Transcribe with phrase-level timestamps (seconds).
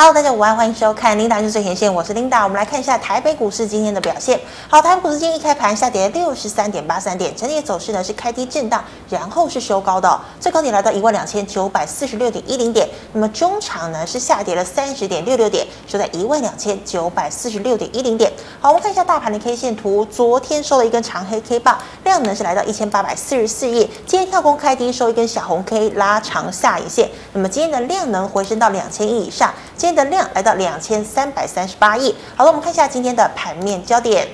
[0.00, 2.44] Hello，大家午安，欢迎收看《琳达日最前线》，我是琳达。
[2.44, 4.40] 我们来看一下台北股市今天的表现。
[4.68, 12.88] 好，台北股市今天一开盘下跌六十三点八三点，整体走势呢是开低震荡，然后是收高的，最高点来到一万两千九百四十六点一零点。
[13.12, 18.32] 那么中场呢是下跌了三十点六六点，收在一万两千九百四十六点一零点。
[18.60, 23.90] 好，我们看一下大盘的 K 线图，昨天收了一根长黑 K 棒，量呢是来到一千八百四十四亿。
[24.06, 27.10] 今天跳空开低，收一根小红 K，拉长下影线。
[27.32, 29.52] 那么今天的量能回升到两千亿以上。
[29.76, 32.14] 今天的量来到两千三百三十八亿。
[32.36, 34.28] 好了，我们看一下今天的盘面焦点。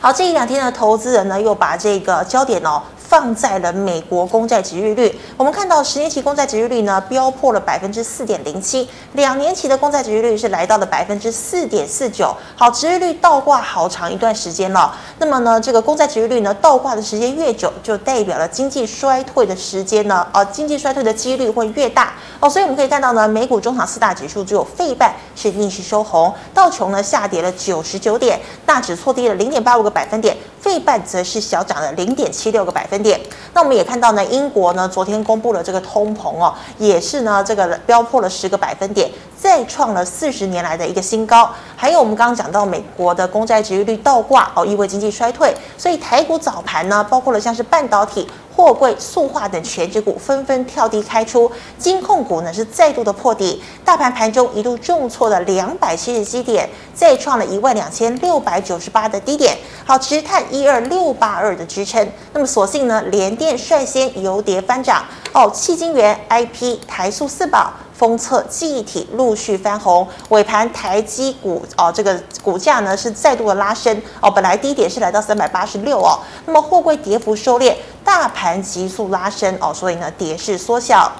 [0.00, 2.82] 好，这一两天的投资人呢，又把这个焦点哦。
[3.10, 12.32] 放在了美国公债殖利率，我们看到十年期公债殖利率呢飙破了百分之四点零七，两年期的公债殖利率是来到了百分之四点四九。
[12.54, 14.96] 好，殖利率倒挂好长一段时间了。
[15.18, 22.12] 那么呢，这个公债殖利率呢倒挂的时间越久，就代表了经济衰退的时间呢，呃，经济衰退的几率会越大。
[22.38, 30.36] 哦，所以我们可以看到呢，美股中场四大指数只有费半是逆势收红，道琼呢下跌了九十九点，纳指挫低了零点八五个百分点。
[30.60, 33.20] 费半则是小涨了零点七六个百分点。
[33.52, 41.50] 那我们也看到呢，英国呢昨天公布了这个通膨哦，也是呢这个飙破了十个百分点，再创了四十年来的一个新高。
[41.76, 48.28] 还有我们刚刚讲到美国的公债殖利率倒挂哦，意味经济衰退，所以台股早盘呢，包括了像是半导体。
[48.54, 62.06] 货柜、塑化等权值股纷纷跳低开出，金控股呢是再度的破底，大盘盘中一度重挫了两百七十七点，再创了一万两千六百九十八的低点，好，直探一二六八二的支撑。
[62.32, 67.72] 那么所幸呢，联电率先由跌翻涨，哦，七金元、IP、台塑四宝。
[68.00, 81.12] 封测记忆体陆续翻红，尾盘台积股哦，这个股价呢是再度的拉升哦，本来低点是来到三百八十六哦，那么货柜跌幅收敛，大盘急速拉升哦，所以呢跌势缩小。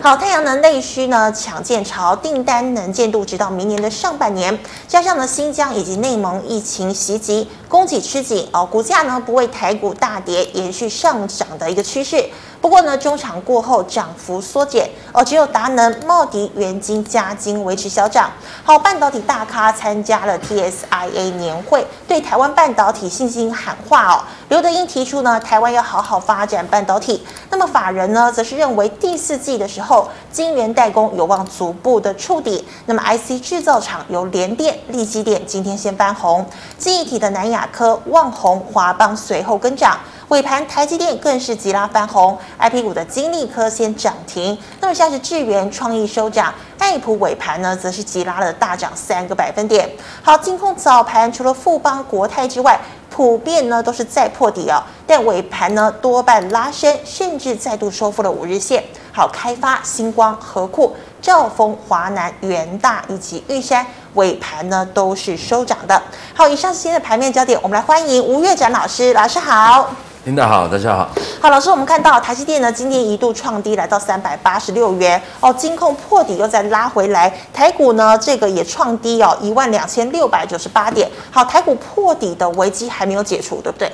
[0.00, 12.24] 好，太阳能内需呢抢建潮，订单能见度直到明年的上半年，加上呢新疆以及内蒙疫情袭击，供给吃紧哦，股价呢不为台股大跌，延续上涨的一个趋势。
[12.60, 18.30] 不过呢，中场过后涨幅缩减哦，只有达能、茂迪、元晶、嘉晶维持小涨。
[18.64, 24.22] 好，半导体大咖参加了 TSIA 年会，对台湾半导体信心喊话哦。
[24.48, 27.24] 刘德英提出呢，台湾要好好发展半导体。
[27.50, 32.66] 那么法人呢，则是认为第四季的时候，晶圆代工有望逐步的触底。
[32.86, 36.44] 那么 IC 制造厂由联电、力积电今天先翻红，
[36.76, 39.96] 记忆体的南亚科、旺宏、华邦随后跟涨。
[40.28, 44.56] 尾盘，台积电更是急拉翻红，IP 股的晶粒科先涨停。
[44.78, 49.88] 那么像是智源创意收涨，爱普尾盘呢，则是急拉了大涨三个百分点。
[50.22, 52.78] 好，金控早盘除了富邦、国泰之外，
[53.08, 58.84] 普遍呢都是再破底哦，但尾盘呢多半拉升，甚至再度收复了五日线。
[59.10, 66.02] 好，开发、星光、和库、兆丰、华南、元大以及玉山尾盘呢都是收涨的。
[66.34, 69.90] 好，以上是今天的盘面焦点，我们来欢迎吴月展老师，老师好。
[70.28, 71.08] 领导好，大家好。
[71.40, 81.10] 好，老师，我们看到台积电呢，今天一度创低来到三百八十六元哦，金控破底又再拉回来，台股呢这个也创低哦，一万两千六百九十八点。
[81.30, 83.90] 好，台股破底的危机还没有解除，对不对？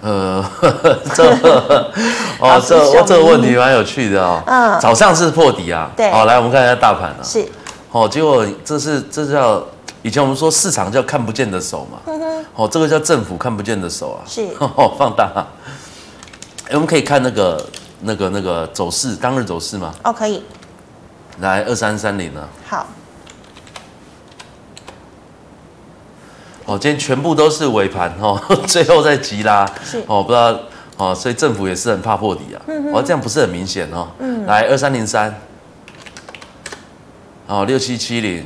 [0.00, 0.44] 呃，
[1.12, 1.28] 这
[2.38, 4.40] 哦，这我这个问题蛮有趣的哦。
[4.46, 5.90] 嗯，早上是破底啊。
[5.96, 6.08] 对。
[6.12, 7.18] 好，来我们看一下大盘啊。
[7.24, 7.44] 是。
[7.90, 9.60] 哦，结果这是这叫。
[10.04, 11.98] 以前我们说市场叫看不见的手嘛，
[12.54, 15.46] 哦，这个叫政府看不见的手啊，是， 哦，放大，
[16.72, 17.66] 我们可以看那个
[18.02, 19.94] 那个那个走势，当日走势吗？
[20.04, 20.42] 哦，可以，
[21.40, 22.46] 来二三三零呢？
[22.68, 22.86] 好，
[26.66, 28.38] 哦，今天全部都是尾盘哦，
[28.68, 30.60] 最后再急拉，是，哦，不知道，
[30.98, 32.60] 哦，所以政府也是很怕破底啊，
[32.92, 35.34] 哦，这样不是很明显哦，嗯，来二三零三，
[37.46, 38.44] 哦，六七七零。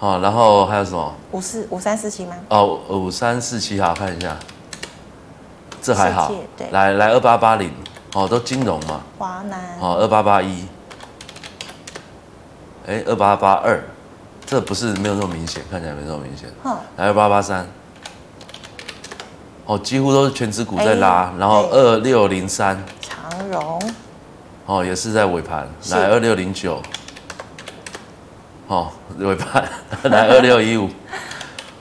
[0.00, 1.12] 好，然后还有什么？
[1.32, 2.36] 五四五三四七吗？
[2.50, 4.36] 哦，五三四七，好，看一下，
[5.82, 6.32] 这还好。
[6.56, 7.72] 对，来来二八八零，
[8.14, 9.00] 哦，都金融嘛。
[9.18, 9.58] 华南。
[9.80, 10.64] 哦，二八八一，
[12.86, 13.82] 哎，二八八二，
[14.46, 16.48] 这不是没有那么明显，看起来没那么明显。
[16.62, 17.66] 好，来二八八三，
[19.66, 23.82] 哦，几乎都是全指股在拉，然后二六零三，长荣，
[24.66, 26.80] 哦，也是在尾盘，来二六零九。
[28.68, 29.66] 哦，尾盘
[30.04, 30.88] 来二六一五，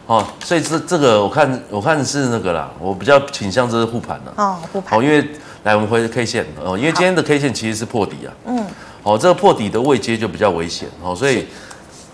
[0.05, 4.97] 哦，所以这这个我看我看是那个啦，我比较倾向这是护盘的哦，护盘。
[4.97, 5.29] 哦，因为
[5.63, 8.65] 来我们回 K 线哦，因为今天的 K 线其实是破底啊，嗯，
[9.03, 11.45] 哦，这个破底的位阶就比较危险哦，所以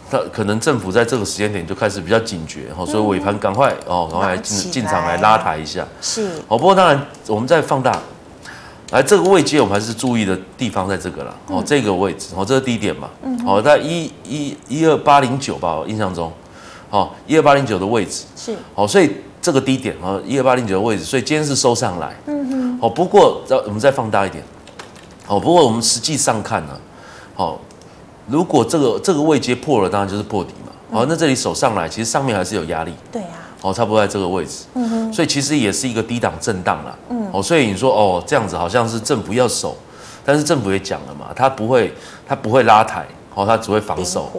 [0.09, 6.31] 它可能政府在这个时间点就开始比较警觉哦，所以尾盘赶快哦，赶快进进场来拉抬一下，是。
[6.47, 8.01] 哦，不过当然我们再放大
[8.93, 16.31] 来这个位阶我们还是注意的地方在这个了，哦，这个位置，哦，这是低点嘛，嗯哦，在一一一二八零九吧，我印象中，
[16.91, 19.09] 哦，一二八零九的位置是，哦，所以
[19.41, 24.43] 这个低点，哦，一二八零九的位置，所以今天是收上来，嗯哼，哦，不过我们再放大一点，
[25.27, 26.79] 哦，不过我们实际上看呢，
[27.35, 27.57] 哦，
[28.27, 33.29] 如果这个这个位阶破了，当然就是破底嘛，哦，那这里手上来，其实上面还是有压力，对呀。
[33.63, 39.77] 哦，差不多在这个位置，嗯哼，所以其实也是一个低档震荡啦，嗯，哦，所以你说哦，这样子好像是政府要守，
[40.25, 41.93] 但是政府也讲了嘛，他不会，
[42.27, 44.29] 他不会拉抬，哦，它只会防守，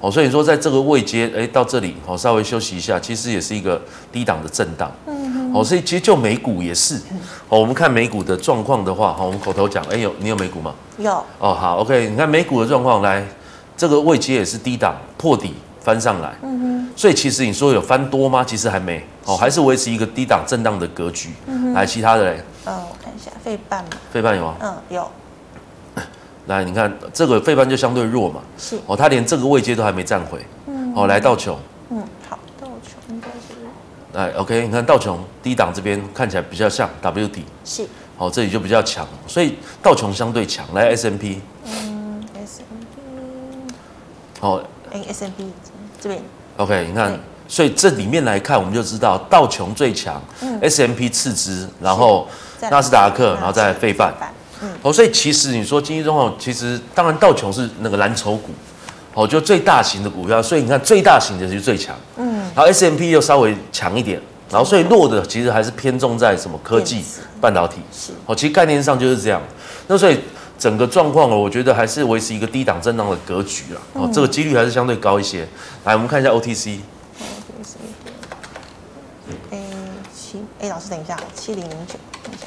[0.00, 3.80] 哦，所以你说在这个位阶，哎，到这里，哦，稍微休息一下，其实也是一个
[4.10, 6.96] 低档的震荡，嗯哼，哦，所以其实就美股也是，
[7.48, 10.74] 哦，我们看美股的状况的话，哦，我们口头讲，哎有，你有美股吗？
[10.98, 13.24] 有，哦，好，OK，你看美股的状况，来，
[13.76, 15.54] 这个位阶也是低档破底。
[15.86, 18.42] 翻上来，嗯哼，所以其实你说有翻多吗？
[18.42, 21.28] 其实还没，哦，还是维持一个低档震荡的格局。
[21.46, 24.56] 嗯，来，其他的嘞，嗯，我看一下，费半嘛，费半有吗？
[24.62, 25.10] 嗯，有。
[26.46, 31.58] 来，你看这个费半就相对弱嘛，是，哦，它连这个位阶都还没站回，嗯，哦，来道琼，
[31.90, 33.54] 嗯，好，道琼应该是，
[34.14, 40.64] 来，OK，你看道琼低档这边看起来比较像 W 底，是，哦，这里就比较强，所以道琼相对强。
[40.72, 43.74] 来 S M P 嗯，S M P
[44.40, 45.52] 好，S M P。
[45.98, 46.22] 这边
[46.56, 52.26] OK，你看，所以这里面来看，我们就知道道琼最强，嗯，S&P 次之，然后
[52.70, 54.12] 纳斯达克，然后再费半，
[54.62, 58.50] 嗯，哦，所以其实你说经济状况，其实当然道琼是那个蓝筹股，
[59.12, 64.20] 哦，就最大型的股票，所以你看最大型的就是最强，嗯，然后 S M P 又稍微强一点，
[64.50, 67.04] 然后所以弱的其实还是偏重在什么科技、
[67.40, 69.40] 半导体，是，哦，其实概念上就是这样，
[69.86, 70.18] 那所以。
[70.58, 73.80] 整个状况哦，我觉得还是维持一个低档震荡的格局了。
[73.92, 75.46] 哦，这个几率还是相对高一些。
[75.84, 76.78] 来，我们看一下 OTC。
[77.58, 77.76] OTC。
[79.50, 79.62] A
[80.14, 82.46] 七，哎，老师等一下，七零零九，等一下。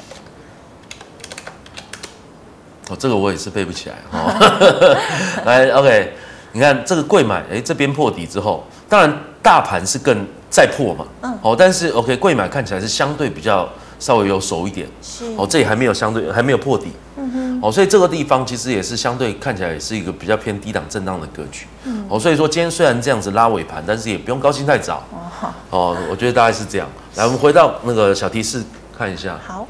[2.88, 3.96] 哦，这个我也是背不起来。
[4.10, 4.34] 哦，
[5.46, 6.12] 来，OK，
[6.52, 11.06] 你看这个柜买，哎，这边破底之后，当然大盘是更再破嘛。
[11.22, 11.38] 嗯。
[11.42, 13.68] 哦，但是 OK，柜买看起来是相对比较
[14.00, 14.88] 稍微有熟一点。
[15.00, 15.26] 是。
[15.36, 16.90] 哦，这里还没有相对还没有破底。
[17.62, 21.66] 哦，所以这个地方其实也是相对看起来也是一个比较偏低档震荡的格局。
[21.84, 22.04] 嗯。
[22.08, 25.02] 哦，所以说今天虽然这样子拉尾盘，但是也不用高兴太早。
[25.70, 26.88] 哦我觉得大概是这样。
[27.16, 28.62] 来，我们回到那个小提示
[28.96, 29.38] 看一下。
[29.46, 29.66] 好。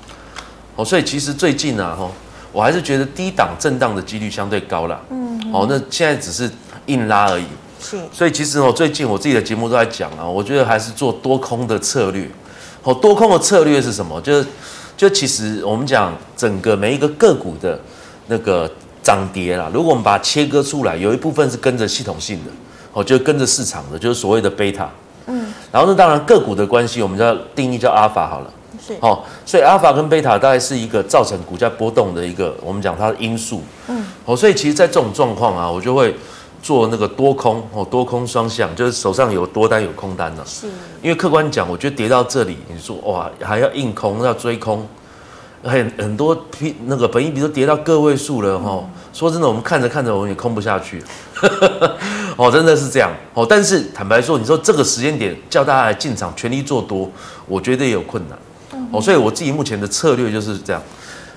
[0.76, 2.08] 哦，所以其实最近啊，哈，
[2.52, 5.00] 我还是觉得低档震荡的几率相对高了。
[5.10, 5.52] 嗯。
[5.52, 6.50] 哦，那现在只是
[6.86, 7.46] 硬拉而已。
[7.80, 7.98] 是。
[8.12, 12.30] 所以其实哦，最近我自己的节目都在讲啊，我觉得还是做多空的策略。
[12.82, 14.20] 哦，多空的策略是什么？
[14.20, 14.46] 就是。
[15.00, 17.80] 就其实我们讲整个每一个个股的
[18.26, 18.70] 那个
[19.02, 22.50] 涨跌啦，如果我们把它切割出来，有一部分是跟着系统性的，
[22.92, 24.90] 哦，就跟着市场的，就是所谓的贝塔，
[25.24, 28.52] 嗯，然后呢，当然个股的关系，我们叫定义叫阿尔法好了，
[28.86, 36.14] 是，哦，所以阿尔法跟贝塔大概是一个造成股价波动的一个，我们讲它的因素，嗯，哦，所以其实，在这种状况啊，我就会。
[36.62, 40.42] 做那个多空哦，多空双向，就是手上有多单有空单呢。
[40.46, 40.66] 是，
[41.02, 44.86] 因为客观讲，我觉得跌到这里，你说哇，还要硬空，要追空，
[45.62, 48.78] 很很多批那个本益比都跌到个位数了哈。
[48.82, 51.02] 嗯、说真的，我们看着看着，我们也空不下去。
[52.36, 53.46] 哦，真的是这样哦。
[53.48, 57.10] 但是坦白说，你说这个时间点叫大家来进场全力做多，
[57.46, 58.38] 我觉得也有困难。
[58.74, 60.82] 嗯、哦，所以我自己目前的策略就是这样，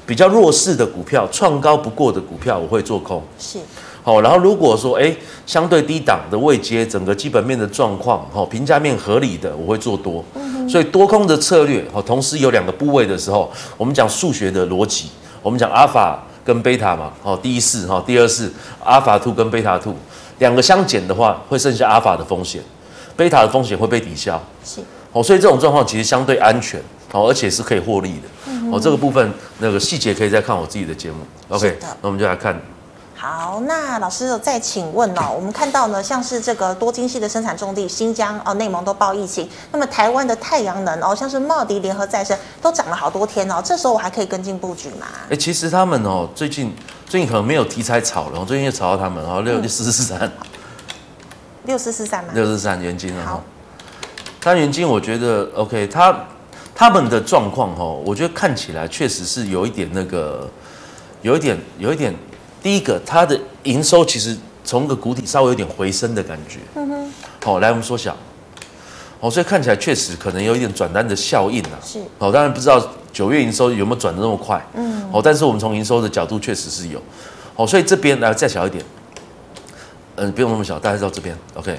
[0.06, 3.24] 比较弱势的股票，创高不过的股票，我会做空。
[3.40, 3.60] 是。
[4.04, 5.16] 好，然后如果说，哎，
[5.46, 10.22] 相对低档的位阶，整个基本面的状况，好，评价面合理的，我会做多。
[10.36, 10.68] 嗯。
[10.68, 15.10] 所以多空的策略，好，同时有两个部位的时候，我们讲数学的逻辑，
[15.42, 18.51] 我们讲阿法跟贝塔嘛，好，第一式，哈，第二式，
[18.84, 19.96] 阿法 two 跟贝塔 two，
[20.39, 22.62] 两个相减的话，会剩下阿法的风险，
[23.16, 24.42] 贝塔的风险会被抵消。
[24.66, 24.82] 是。
[25.13, 26.82] 哦，所以这种状况其实相对安全，
[27.13, 28.51] 哦，而且是可以获利的。
[28.70, 31.18] 哦，这个部分那个细节可以再看我自己的节目。
[31.48, 32.60] OK，那我们就来看。
[33.25, 45.08] 好，那老师再请问哦，我们看到呢，像是这个多晶系的生产重地，新疆哦、内蒙都爆疫情，那么台湾的太阳能哦，像是茂迪联合再生都涨了好多天哦，这时候我还可以跟进布局吗？
[45.27, 46.75] 哎、欸，其实他们哦，最近
[47.06, 50.30] 最近可能没有题材炒了，我最近又炒到他们哦，六六四四三，
[51.63, 52.32] 六四四三吗？
[52.34, 53.44] 六四三元晶啊，好，
[54.42, 56.13] 它元晶我觉得 OK，它
[56.75, 60.46] 他们的状况哦，我觉得看起来确实是有一点那个，
[61.22, 62.13] 有一点有一点。
[62.63, 66.60] 第一个，它的营收其实从个谷底稍微有点回升的感觉。
[66.75, 67.13] 嗯哼。
[67.43, 68.15] 好，来我们缩小。
[69.20, 71.77] 哦，所以看起来确实可能有一点转单的效应啊。
[71.84, 72.00] 是。
[72.20, 74.65] 哦，当然不知道九月营收有没有转得那么快。
[74.75, 75.03] 嗯。
[75.12, 77.01] 哦，但是我们从营收的角度确实是有。
[77.58, 78.84] 哦，所以这边来再小一点。
[80.15, 81.38] 嗯，不用那么小，大概到这边。
[81.55, 81.77] OK。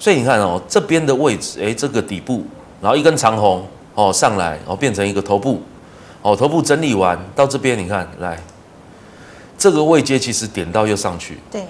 [0.00, 2.44] 所以你看哦，这边的位置，哎，这个底部，
[2.80, 5.62] 然后一根长红，哦，上来，然后变成一个头部。
[6.22, 8.40] 哦，头部整理完到这边，你看来，
[9.58, 11.66] 这个位阶其实点到又上去，对，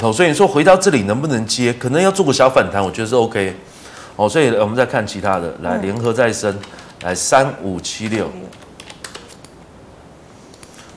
[0.00, 1.72] 哦，所以你说回到这里能不能接？
[1.72, 3.56] 可能要做个小反弹，我觉得是 OK，
[4.16, 6.54] 哦，所以我们再看其他的，来联合再生，
[7.02, 8.30] 来三五七六，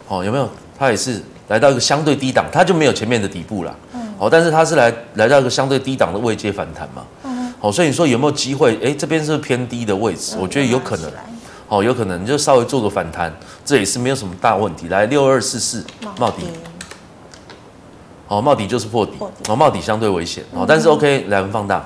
[0.09, 0.49] 哦，有没有？
[0.77, 3.73] 它也是来到一个相对低档，它就没有前面的底部了，
[4.17, 7.53] 哦，但是它是来来到一个相对低档的位阶反弹嘛，嗯。
[7.61, 8.77] 哦，所以你说有没有机会？
[8.83, 11.11] 哎，这边是偏低的位置，我觉得有可能。
[11.71, 14.89] 哦，有可能你就稍微做个反弹，这也是没有什么大问题。
[14.89, 15.81] 来六二四四
[16.17, 16.43] 帽底，
[18.27, 19.13] 哦，帽底就是破底，
[19.47, 21.85] 哦，帽底相对危险哦，但是 OK，来我们放大。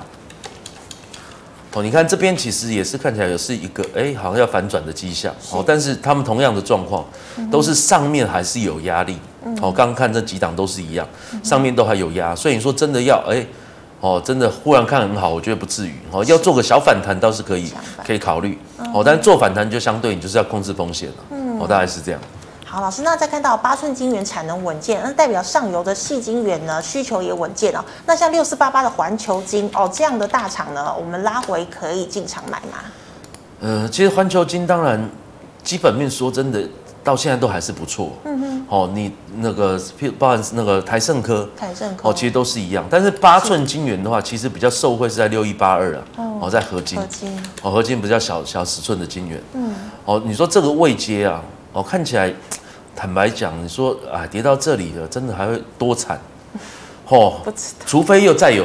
[1.74, 7.04] 哦，你看这边其实也是看起来也是一个哎，好像要反转的迹象哦，但是他们同样的状况，
[7.48, 9.16] 都是上面还是有压力。
[9.62, 11.06] 哦，刚刚看这几档都是一样，
[11.44, 13.46] 上面都还有压，所以你说真的要哎。
[14.00, 16.22] 哦，真的忽然看很好，我觉得不至于哦。
[16.24, 17.72] 要做个小反弹倒是可以，
[18.06, 18.58] 可以考虑
[18.92, 19.02] 哦。
[19.04, 22.20] 但是做反弹就相对你就是要控制风险了，嗯，哦，大概是这样。
[22.64, 27.82] 好，老师，那再看到八寸晶圆产能稳健，那代表上游的细晶圆呢需求也稳健哦。
[28.04, 32.78] 那像六四八八的环球金哦这样的大厂呢，我们拉回可以进场买吗？
[33.60, 35.08] 呃，其实环球金当然
[35.64, 36.60] 基本面说真的。
[37.06, 39.80] 到现在都还是不错，嗯哼，哦，你那个，
[40.18, 46.02] 包含那个台盛科，台盛科，哦，其实都是一样，但是八寸晶圆的话，其实比较受惠是在六一八二啊，
[46.40, 49.72] 哦，在合金，合金，哦，合金比较小小尺寸的晶圆，嗯，
[50.04, 51.40] 哦，你说这个位阶啊，
[51.72, 52.34] 哦，看起来，
[52.96, 56.20] 坦白讲，你说啊，跌到这里了，真的还会多惨，
[57.08, 57.40] 哦，
[57.86, 58.64] 除非又再有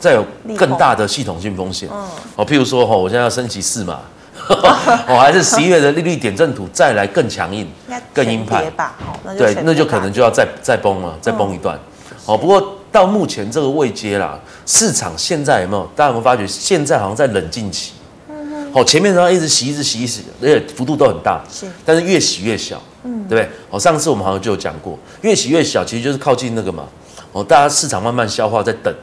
[0.00, 0.24] 再有
[0.56, 4.00] 更大的系统性风险，嗯，哦，譬如说，哦，我现在要升级四码。
[5.08, 7.66] 哦，还是十一月的利率点阵图再来更强硬，
[8.12, 8.94] 更鹰派吧？
[9.36, 11.78] 对，那就可能就要再再崩了，再崩一段。
[12.26, 15.90] 哦，不过到目前这个位阶啦，市场现在有没有？
[15.96, 16.46] 大家有没有发觉？
[16.46, 17.92] 现在好像在冷静期。
[18.28, 21.42] 嗯哦，前面然后一直洗，一直洗，一直洗，而且幅度都很大。
[21.50, 21.66] 是。
[21.84, 22.80] 但是越洗越小。
[23.04, 23.24] 嗯。
[23.28, 23.48] 对不对？
[23.70, 26.84] 哦，上次我们好像就有讲过，越洗越小，其实就是靠近那个嘛。
[27.32, 28.94] 哦，大家市场慢慢消化，在等。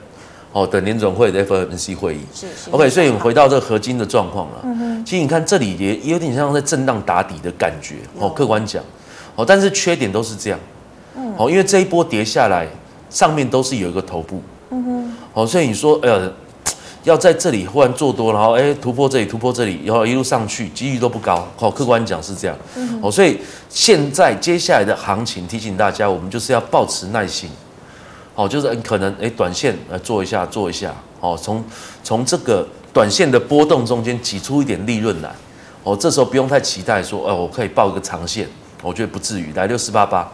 [0.54, 2.20] 哦，等联总会的 FOMC 会议。
[2.36, 2.46] 是。
[2.72, 4.60] OK，所以我们回到这个合金的状况了。
[4.64, 5.06] 嗯哼。
[5.06, 7.96] 其实你看这里也有点像在震荡打底的感觉。
[8.20, 8.84] 哦，客观讲，
[9.36, 10.60] 哦，但是缺点都是这样。
[11.16, 11.34] 嗯。
[11.38, 12.68] 哦，因为这一波跌下来，
[13.10, 14.42] 上面都是有一个头部。
[14.72, 15.14] 嗯哼。
[15.34, 16.30] 哦，所以你说，呃，
[17.04, 21.48] 要在这里忽然做多，然后哎突破这里，突破这里，然后一路上去，机遇都不高。
[21.60, 22.58] 哦，客观讲是这样。
[22.76, 23.00] 嗯。
[23.02, 23.40] 哦，所以
[23.70, 27.50] 现在接下来的行情，提醒大家，我们就是要保持耐心。
[28.42, 31.64] 哦，就是可能哎，短线来做一下，做一下，哦，从
[32.04, 35.32] 从这个短线的波动中间挤出一点利润来，
[35.84, 38.50] 哦，这时候不用太期待说，哦，我可以报一个长线，
[38.82, 39.54] 我觉得不至于。
[39.54, 40.32] 来六四八八，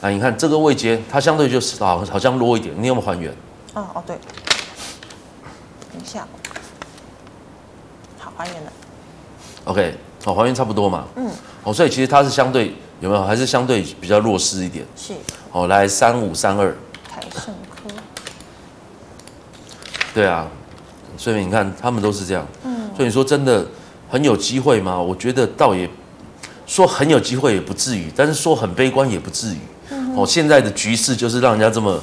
[0.00, 3.30] 啊你看这个位阶，它相对就是好，好像弱一点，你有没有还原？
[3.74, 4.16] 哦哦对，
[5.92, 6.26] 等一下，
[8.18, 8.72] 好还原了。
[9.64, 11.04] OK，好还原差不多嘛。
[11.16, 11.30] 嗯。
[11.64, 12.74] 哦，所以其实它是相对。
[13.02, 13.24] 有没有？
[13.24, 14.84] 还是相对比较弱势一点。
[14.94, 15.14] 是。
[15.52, 16.74] 哦，来三五三二。
[17.08, 17.88] 台盛科。
[20.14, 20.46] 对啊，
[21.16, 22.46] 所以你看他们都是这样。
[22.64, 22.88] 嗯。
[22.96, 23.66] 所以你说真的
[24.08, 24.98] 很有机会吗？
[24.98, 25.88] 我觉得倒也
[26.66, 29.58] 说很有机会也不至于，但是说很悲观也不至于。
[29.90, 30.16] 嗯。
[30.16, 32.00] 哦，现在的局势就是让人家这么，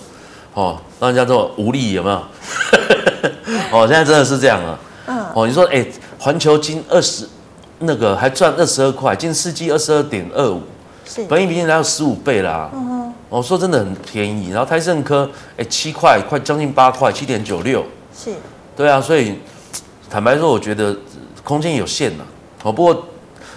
[0.53, 2.15] 哦，让人家这么无力，有没有？
[3.71, 4.79] 哦，现在真的是这样啊。
[5.07, 5.25] 嗯。
[5.33, 5.85] 哦，你说哎，
[6.19, 7.27] 环球金二十
[7.79, 10.61] 那个还赚二十二块，近四季二十二点二五。
[11.05, 12.69] 是，本益比来到十五倍啦。
[12.73, 12.96] 嗯
[13.29, 14.49] 哼，我说真的很便宜。
[14.49, 17.85] 然后泰盛科，哎，七块，快将近八块，七点九六。
[18.15, 18.31] 是，
[18.75, 19.39] 对啊，所以
[20.09, 20.95] 坦白说，我觉得
[21.43, 22.23] 空间有限呐。
[22.63, 23.07] 哦，不过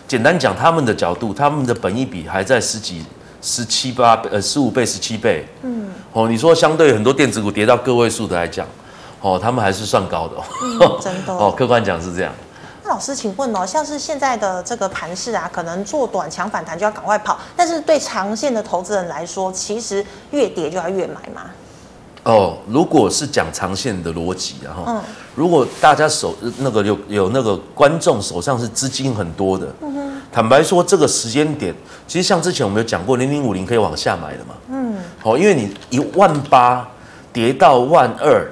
[0.07, 3.05] 简单讲，他们的角度，他们的本益比还在十几、
[3.41, 5.47] 十七八，呃，十五倍、十七倍。
[5.63, 8.67] 嗯，哦，你说相对很多电子股跌到个位数的来讲，
[9.21, 10.37] 哦，他们还是算高的。
[10.63, 11.33] 嗯，真的。
[11.39, 12.33] 哦，客观讲是这样。
[12.91, 21.43] 老师，请问哦，像是现在的这个盘势啊，可能做短强反弹就要赶快跑，但是对长线的投资人来说，其实越跌就要越买嘛。
[22.25, 25.01] 哦，如果是讲长线的逻辑，然后，嗯，
[25.37, 31.73] 如果大家手那个有有那个观众手上是资金很多的，嗯哼，坦白说，这个时间点，
[32.09, 36.87] 其实像之前我们有讲过，零零五零可以往下买的嘛，嗯，好，因为你一万八
[37.33, 38.51] 跌到万二，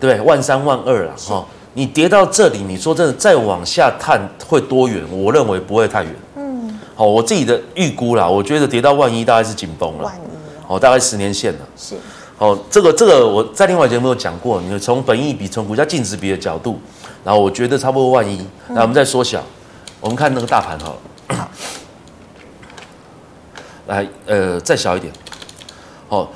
[0.00, 1.44] 对，万三万二了，哈。
[1.74, 5.04] 你跌到这里，你说真的再往下探会多远？
[5.10, 6.14] 我认为不会太远。
[6.36, 10.04] 嗯，好，我自己的预估啦，我觉得跌到万一大概是紧绷了。
[10.04, 10.18] 万一
[10.66, 11.60] 哦，大概十年线了。
[11.76, 11.96] 是，
[12.38, 16.78] 哦，这个这个我在另外节目有讲过，你从本益比、从股价净值比的角度，
[17.24, 18.46] 然后我觉得差不多万一。
[18.68, 19.42] 那我们再缩小，
[20.00, 21.36] 我们看那个大盘好了。
[21.36, 21.48] 好，
[23.88, 25.12] 来，呃，再小一点。
[26.08, 26.30] 好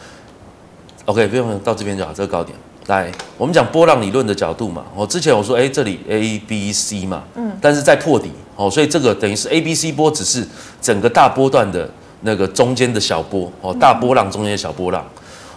[1.07, 2.59] ，OK，不用到这边就好，这个高点。
[2.89, 10.43] 来，我们讲波浪理论的角度嘛，哦，之前我说，哎，这里 A B C 嘛，嗯，但是在破底，哦，所以这个等于是 A B C 波只是
[10.81, 11.87] 整个大波段的
[12.23, 15.07] 那个中间的小波，哦，大波浪中间的小波浪，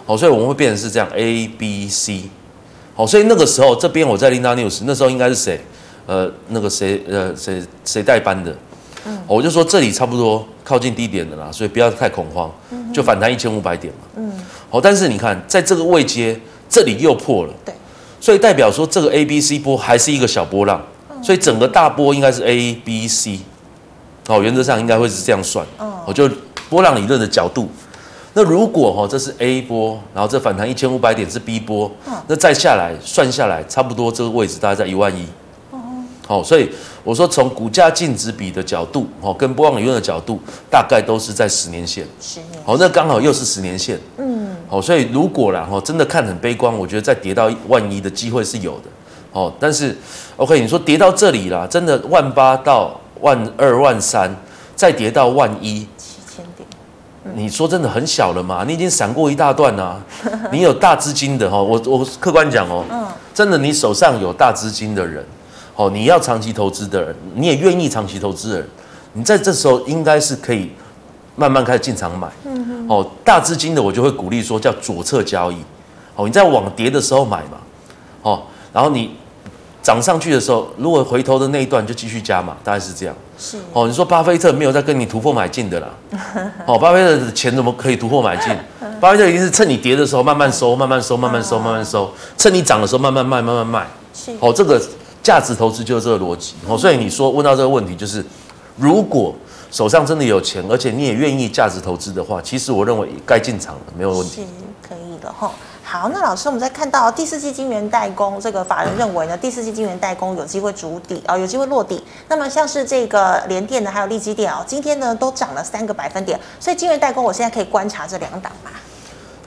[0.04, 2.24] 哦，所以我们会变成是这样 A B C，
[2.94, 5.58] 好，所以那个时候这边我在 Linda News，那时候应该是谁？
[6.06, 8.54] 呃，那个谁，呃，谁谁代班的？
[9.06, 12.52] 嗯，我就说这里差不多靠近低点的啦，所以不要太恐慌，
[12.92, 14.32] 就反弹一千五百点嘛，嗯，
[14.68, 16.38] 好，但是你看在这个位阶。
[16.72, 17.74] 这里又破了，对，
[18.18, 20.80] 所以代表说这个 A B C 波还是一个小波浪，
[21.22, 23.40] 所以整个大波应该是 A B C，
[24.26, 26.26] 哦，原则上应该会是这样算，哦，我就
[26.70, 27.68] 波浪理论的角度，
[28.32, 31.90] 那如果哈这是 A 波，然后这反弹一千五百点是 B 波，
[32.26, 35.26] 那再下来算下来差不多这个位置大概在一万一，
[36.26, 36.70] 好，所以
[37.04, 44.31] 我说从股价净值比的角度，哦，跟波浪理论的角度，大概都是在十年线，十年，好，那刚好又是十年线，嗯。
[44.72, 48.84] 哦，所以如果啦，哈，真的看很悲观，我觉得再跌到万一的机会是有的，
[49.30, 49.94] 哦，但是
[50.38, 54.34] ，OK，你说跌到这里啦，真的万八到万二万三，
[54.74, 56.66] 再跌到万一，七千点，
[57.34, 58.64] 你说真的很小了嘛？
[58.66, 60.00] 你已经闪过一大段啦，
[60.50, 65.22] 你有大资金的哈，我我客观讲哦，嗯，真的你手上有大资金的人，
[65.76, 68.68] 哦，你要长期投资的人，你也愿意长期投资的人，
[69.12, 70.70] 你在这时候应该是可以。
[71.34, 72.28] 慢慢开始进场买，
[72.92, 75.56] 哦，大资金的我就会鼓励说叫左侧交易，
[76.14, 77.56] 哦，你在往跌的时候买嘛，
[78.20, 79.16] 哦，然后你
[79.82, 83.14] 涨上去的时候，如果回头的那一段就继续加嘛，大概是这样。
[83.38, 85.88] 是，哦，你说巴菲特没有在跟你突破买进的啦，
[86.66, 88.54] 哦，巴菲特的钱怎么可以突破买进？
[89.00, 93.86] 巴菲特一定是趁你跌的时候慢慢收，慢慢收，慢慢收，慢慢收，趁你涨的时候慢慢卖，慢慢卖。
[94.12, 94.78] 是，哦，这个
[95.22, 96.52] 价值投资就是这个逻辑。
[96.68, 98.22] 哦，所以你说问到这个问题，就是
[98.76, 99.34] 如果。
[99.72, 104.42] 手上真的有钱，而且你也愿意价值投资的话，其实我认为该进场了，没有问题。
[104.42, 104.46] 是
[104.86, 105.50] 可以的哈。
[105.82, 112.04] 好，那老师，我们再看到第四季晶圆代工，这个法人认为呢，第四季晶圆代工有机会筑底啊，有机会落底。
[112.28, 116.38] 那么像是这个联电呢，还有力积电哦，今天呢都涨了三个百分点。
[116.60, 118.70] 所以晶圆代工，我现在可以观察这两档吗？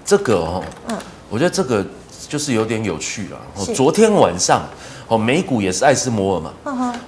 [0.03, 0.98] 这个哦，嗯，
[1.29, 1.86] 我觉得这个
[2.27, 3.38] 就是有点有趣了。
[3.75, 4.64] 昨天晚上。
[5.07, 6.51] 哦，美股也是艾斯摩尔嘛，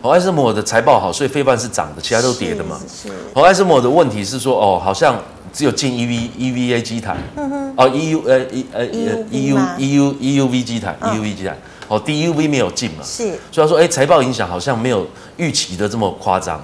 [0.04, 2.80] 哦，艾斯摩尔的财报好，所以费半是涨的，其他都跌的嘛。
[2.88, 3.10] 是。
[3.34, 5.20] 哦，艾斯摩尔的问题是说，哦，好像
[5.52, 10.16] 只有进 E V E V A 机台，嗯哼，哦 E U 呃 E 呃 E U E U
[10.20, 11.58] E U V 机台，E U V 机台，
[11.88, 13.04] 哦 D U V 没有进嘛。
[13.04, 13.34] 是。
[13.52, 15.08] 所以说，哎，财报影响好像没有
[15.38, 16.62] 预期的这么夸张。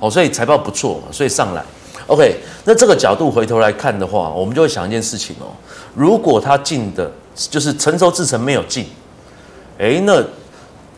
[0.00, 1.62] 哦，所以财报不错嘛，所以上来。
[2.06, 5.52] OK，那这个角度回头来看的话，我们就会想一件事情哦，
[5.94, 8.86] 如果他进的就是成熟制程没有进，
[9.78, 10.24] 哎，那。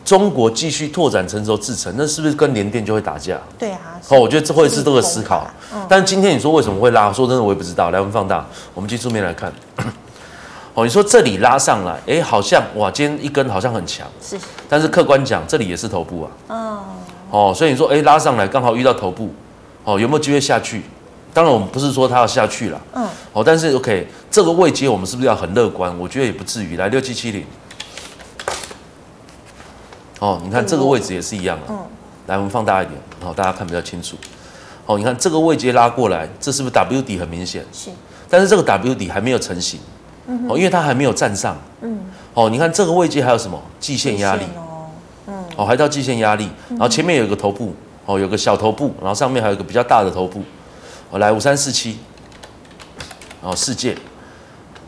[0.05, 3.39] 中国继续拓展成熟制程，那是不是跟联电就会打架？
[3.57, 3.79] 对啊。
[4.05, 5.47] 好，我觉得这会是这个思考。
[5.73, 5.85] 嗯。
[5.87, 7.11] 但是今天你说为什么会拉？
[7.11, 7.89] 说真的，我也不知道。
[7.89, 9.51] 来，我们放大，我们技术面来看。
[10.73, 14.05] 哦，你说这里拉上来，哎，好像哇，今天一根好像很强。
[14.21, 14.37] 是。
[14.67, 16.31] 但是客观讲，这里也是头部啊。
[16.49, 16.79] 嗯。
[17.29, 19.33] 哦，所以你说，哎，拉上来刚好遇到头部，
[19.85, 20.81] 哦，有没有机会下去？
[21.33, 22.81] 当然，我们不是说它要下去了。
[22.93, 23.07] 嗯。
[23.31, 25.97] 哦，但是 OK，这个位阶我们是不是要很乐观？
[25.97, 26.75] 我觉得也不至于。
[26.75, 27.45] 来，六七七零。
[30.23, 31.65] 哦，你看这个位置也是一样的。
[31.67, 31.77] 嗯，
[32.27, 34.15] 来，我们放大一点，然后大家看比较清楚。
[34.85, 37.65] 哦，你看这个位阶拉过来，这是不是 W 底很明显？
[37.73, 37.89] 是。
[38.29, 39.81] 但是这个 W 底还没有成型。
[40.27, 40.47] 嗯。
[40.47, 41.57] 哦，因为它还没有站上。
[41.81, 41.99] 嗯。
[42.33, 43.61] 哦，你看这个位阶还有什么？
[43.81, 44.45] 季线压力。
[44.55, 44.87] 哦。
[45.27, 45.43] 嗯。
[45.57, 50.41] 哦，还到季线压力，然后前面有一个头部，哦，有个小头部，然后上面还有一个比较大的头部。
[51.11, 51.97] 哦，来五三四七。
[53.41, 53.97] 哦，世界。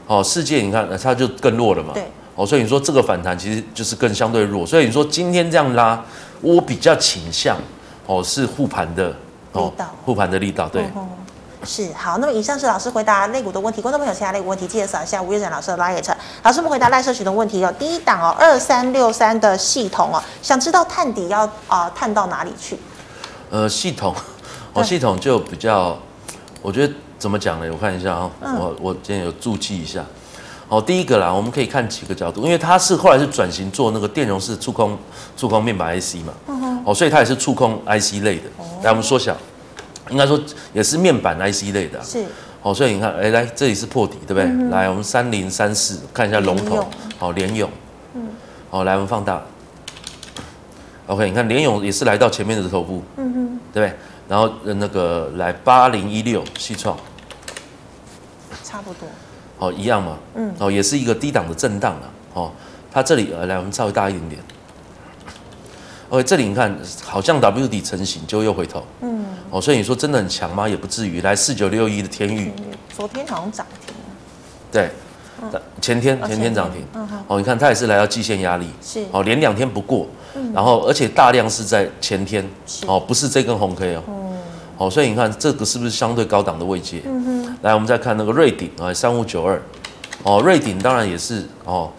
[0.08, 1.92] 哦，世界，你看它就更弱了嘛。
[1.94, 2.06] 对。
[2.36, 6.04] 哦，所以你说这个反弹其实就是更相对弱，所以你说今天这样拉，
[6.42, 7.58] 我比较倾向
[8.06, 9.16] 哦是护盘的
[9.54, 9.72] 哦，
[10.04, 10.86] 护盘的力道，对，
[11.64, 12.18] 是好。
[12.18, 16.16] 那么以上是老师回答肋骨的问题，观众朋友其他肋骨问题记得扫一下吴月展老师的 LINE。
[16.44, 22.78] 老师们回答赖社群的问题哦，第一档哦二三六三的系统哦，想知道探底要啊探到哪里去？
[23.50, 24.14] 呃，系统
[24.74, 25.98] 哦系统就比较，
[26.62, 27.72] 我觉得怎么讲呢？
[27.72, 30.04] 我看一下啊，我我今天有注记一下。
[30.68, 34.98] 哦，第一个啦，我们可以看几个角度，因为它是后来是转型做那个电容式触控
[35.38, 36.34] 触控面板 IC 嘛，
[36.84, 38.44] 哦，所以它也是触控 IC 类的。
[38.84, 39.38] 来，我们缩小，
[40.10, 40.40] 应该说
[40.74, 42.04] 也是面板 IC 类的。
[42.04, 42.26] 是。
[42.64, 44.70] 哦，所以你看，哎，来这里是破底，对不对？
[44.72, 46.84] 来，我们三零三四看一下龙头，
[47.20, 47.70] 好，联咏。
[48.16, 48.30] 嗯。
[48.72, 49.40] 好，来我们放大。
[51.06, 53.96] OK，你看联咏也是来到前面的头部，嗯哼，对不对？
[54.28, 56.98] 然后那个来八零一六西创，
[58.64, 59.08] 差不多。
[59.58, 62.52] 哦，一样嘛，嗯，哦，也是一个低档的震荡啊，哦，
[62.92, 64.42] 它这里呃，来我们稍微大一点点
[66.10, 70.68] ，OK，这里你看好像 W 底成型，就又回头，嗯，哦，所以你说真的很强吗？
[70.68, 71.22] 也不至于。
[71.22, 72.52] 来四九六一的天域，
[72.96, 73.96] 昨天好像涨停，
[74.72, 74.92] 对，
[75.82, 76.86] 前天前天涨停，
[77.28, 79.06] 哦，你看它也是来到季线压力，是。
[79.12, 80.06] 哦，连两天不过，
[80.54, 82.48] 然后而且大量是在前天，
[82.86, 84.04] 哦，不是这根红 K 哦，
[84.78, 87.02] 哦，所以你看这个是不是相对高档的位阶？
[87.06, 87.35] 嗯哼，
[87.66, 89.60] 来我们再看那个瑞鼎啊，三五九二，
[90.22, 91.90] 哦，瑞鼎当然也是哦，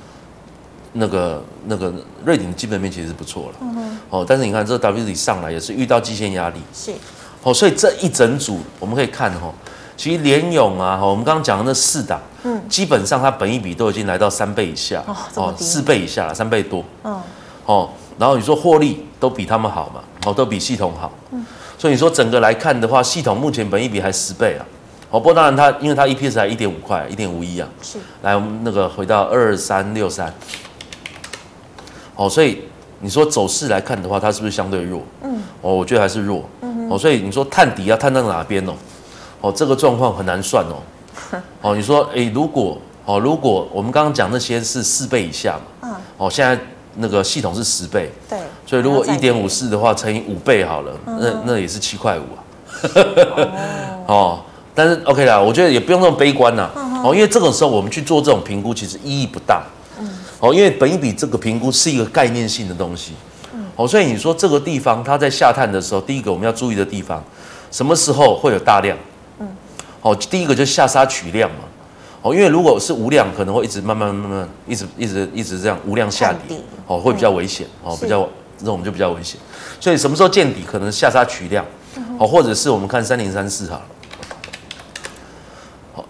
[0.93, 1.93] 那个那个
[2.25, 6.93] 瑞鼎基本面其实是不错了，嗯哼，哦，但是你看这 W 底上来也是遇到季线压力，是，
[7.43, 9.53] 哦，所以这一整组我们可以看哈。
[9.97, 15.03] 其实联勇啊，我们刚刚讲的那四档，嗯，基本上它本益比都已经来到三倍以下，
[15.35, 17.21] 哦，四倍以下了，三倍多，嗯，
[17.65, 21.45] 哦，然后你说获利都比他们好嘛，哦，都比系统好，嗯，
[21.77, 24.63] 所以你说整个来看的话，系统目前本益比还十倍啊，
[25.11, 30.33] 哦，不过当然它因为它 EPS 才一点五块，一点五一啊，是，来我们那个回到二三六三，
[32.17, 32.63] 哦，所以
[33.01, 35.03] 你说走势来看的话，它是不是相对弱？
[35.23, 38.73] 嗯，哦，我觉得还是弱，嗯，哦，所以你说探底要探到哪边哦？
[39.41, 40.83] 哦，这个状况很难算哦。
[41.63, 46.59] 哦，你说，诶，如果哦，如果我们刚刚讲那些是四倍以下嘛，嗯，哦，现在
[46.97, 52.39] 那个系统是十倍，对，所以如果一点五四的话，乘以五倍好了，嗯、那那也是七块五啊。
[54.07, 54.41] 哦， 哦，
[54.77, 56.71] 但是 OK 啦，我觉得也不用那么悲观呐。
[57.03, 59.65] 哦，因为这个时候我们去做这种评估，其实意义不大。
[59.99, 60.07] 嗯，
[60.39, 63.15] 哦，因为本一比这个评估是一个概念性的东西。
[63.55, 67.25] 嗯，哦，所以你说这个地方它在下探的时候，第一个我们要注意的地方，
[67.71, 68.97] 什么时候会有大量？
[69.41, 69.49] 嗯
[70.03, 71.65] 哦，第一个就是下杀取量嘛，
[72.23, 79.41] 哦，因为如果是无量，可能会一直慢慢慢慢一直一直一直这样无量下跌，哦，会比较危险，哦，比较这种就比较危险，
[79.81, 81.65] 所以什么时候见底，可能下杀取量，
[82.19, 83.83] 哦，或者是我们看三零三四哈，好，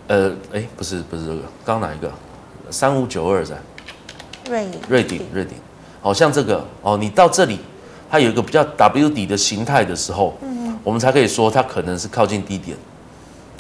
[0.09, 2.11] 呃，哎，不是不是这个，刚刚哪一个？
[2.71, 3.55] 三五九二在，
[4.49, 5.57] 瑞瑞鼎瑞鼎，
[6.01, 7.61] 好像这个哦，你到这里
[8.11, 12.77] 它有一个比较 W 底的形态的时候，嗯，我们才可以说它可能是靠近低点。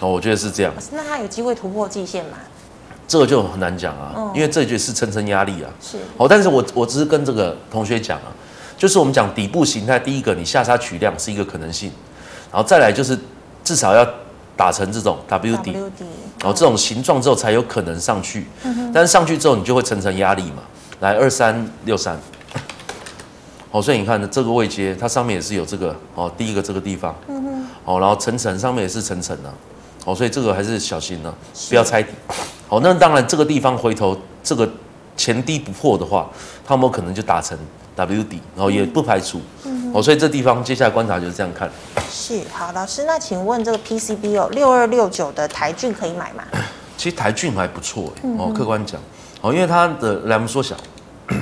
[0.00, 0.72] 哦，我觉得是这样。
[0.92, 2.36] 那它有机会突破季线吗？
[3.08, 5.70] 这个就很难讲啊，嗯、因为这就是层层压力啊。
[5.80, 5.98] 是。
[6.16, 8.34] 哦，但是我我只是跟这个同学讲啊，
[8.76, 11.90] 就是我们讲底部形态，第一个你下杀取量是一个可能性，
[12.52, 13.16] 然后再来就是
[13.62, 14.04] 至少要
[14.56, 15.76] 打成这种 W 底，
[16.46, 18.46] 然后这种形状之后才有可能上去。
[18.62, 20.62] 嗯、但是上去之后你就会层层压力嘛。
[21.00, 22.16] 来二三六三。
[23.72, 27.12] 哦，所以你看呢，这个位阶它上面也是有这个哦，第一个这个地方。
[27.84, 29.52] 哦，然后层层上面也是层层的。
[30.04, 31.34] 哦，所以这个还是小心呢，
[31.68, 32.12] 不要猜底。
[32.68, 34.70] 好，那当然这个地方回头这个
[35.16, 36.30] 前低不破的话，
[36.64, 37.58] 他们可能就打成
[37.96, 39.40] W 底，然后也不排除。
[39.64, 39.75] 嗯。
[39.92, 41.70] 哦，所以这地方接下来观察就是这样看。
[42.10, 46.42] 是，好，老师，那请问这个 PCB 哦，六二六九的台郡可以买吗？
[46.96, 49.00] 其实台郡还不错哎，哦，客观讲，
[49.40, 50.76] 哦，因为它的来我们缩小。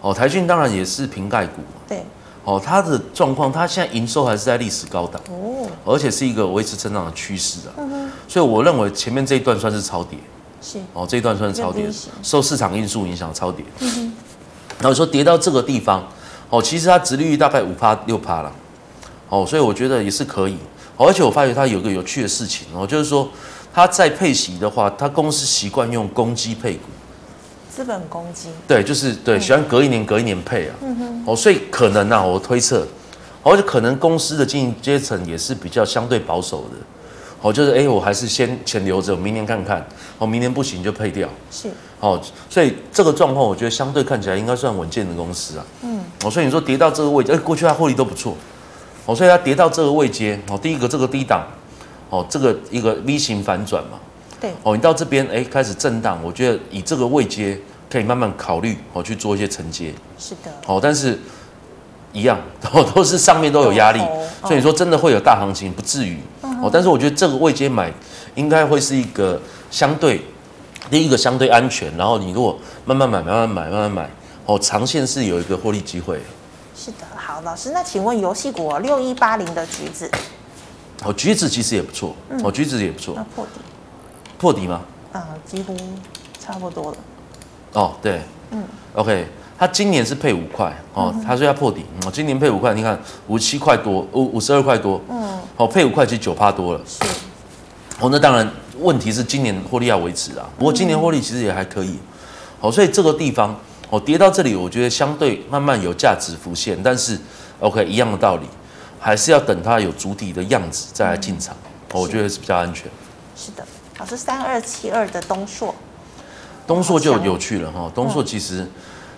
[0.00, 1.62] 哦，台郡当然也是瓶盖股。
[1.88, 2.04] 对。
[2.44, 10.16] 哦，它的状况，它现在营收还是在历史高档，哦，而且是一个维持成长的趋势啊，嗯哼，所以我认为前面这一段算是超跌，
[10.62, 11.90] 是，哦，这一段算是超跌，
[12.22, 14.12] 受市场因素影响超跌，嗯哼，
[14.78, 16.06] 然后说跌到这个地方，
[16.50, 18.52] 哦，其实它殖利率大概五趴六趴了，
[19.28, 20.56] 哦，所以我觉得也是可以，
[20.96, 23.28] 而且我发觉它有个有趣的事情哦，就是说
[23.74, 26.82] 它在配息的话，它公司习惯用公积配股。
[27.68, 30.74] 资本公积对，就是对，喜欢隔一年隔一年配啊。
[30.80, 31.24] 嗯哼。
[31.26, 32.86] 哦，所以可能啊，我推测，
[33.42, 36.76] 而且可能公司的经营阶层也是比较相对保守的。
[37.42, 39.86] 哦，就是哎，我还是先钱留着，明年看看。
[40.18, 41.28] 哦，明年不行就配掉。
[41.50, 41.68] 是。
[42.00, 45.66] 哦，所以这个状况，我觉得相对看起来应该算稳健的公司啊。
[45.82, 45.95] 嗯。
[46.26, 48.36] 哦，所以你说跌到这个位置，哎，过去它获利都不错。
[49.04, 51.46] 哦，所以它跌到这个位阶，哦，第一个这个低档，
[52.10, 53.90] 哦，这个一个 V 型反转嘛。
[54.40, 57.56] 对哦，你到这边哎，开始震荡，我觉得以这个位阶
[57.88, 59.94] 可以慢慢考虑哦，去做一些承接。
[60.18, 60.50] 是的。
[60.66, 61.16] 哦，但是
[62.12, 62.36] 一样
[62.72, 64.00] 哦都是上面都有压力，
[64.42, 66.18] 所以你说真的会有大行情，不至于。
[66.42, 67.92] 哦，但是我觉得这个位阶买
[68.34, 70.20] 应该会是一个相对
[70.90, 74.10] 第一个相对安全，然后你如果慢慢买，慢慢买，慢慢买，
[74.46, 76.20] 哦，长线是有一个获利机会。
[76.74, 80.10] 是的，好，老师，那请问游戏股六一八零的橘子，
[81.04, 83.14] 哦，橘子其实也不错，哦，橘子也不错。
[83.16, 83.60] 那破底。
[84.38, 84.82] 破底吗？
[85.12, 85.74] 啊，几乎
[86.38, 86.98] 差不多了。
[87.72, 88.62] 哦，对，嗯
[88.94, 89.26] ，OK，
[89.58, 96.80] 它今年是配五块，哦，它说要破底，哦，今年配五块，你看五七块多，五五十二块多，嗯，哦，配五块其实九趴多了。
[96.86, 97.02] 是，
[97.98, 98.46] 哦，那当然，
[98.78, 101.98] 问题是今年获利要维持啊，不过今年获利其实也还可以，
[102.60, 103.58] 哦，所以这个地方，
[103.90, 107.18] 哦，跌到这里，我觉得相对慢慢有价值浮现，但是
[107.60, 108.46] ，OK，一样的道理，
[108.98, 111.54] 还是要等它有主体的样子再来进场，
[111.92, 112.90] 哦，我觉得是比较安全。
[113.36, 113.64] 是的。
[113.98, 115.74] 老师，三二七二的东硕，
[116.66, 117.90] 东硕就有趣了哈。
[117.94, 118.66] 东硕其实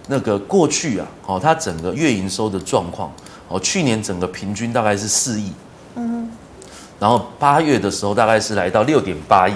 [0.07, 3.11] 那个过去啊，哦，它整个月营收的状况，
[3.49, 5.53] 哦，去年整个平均大概是四亿，
[5.97, 6.31] 嗯，
[7.01, 9.55] 然后八月的时候大概是来到六点八亿，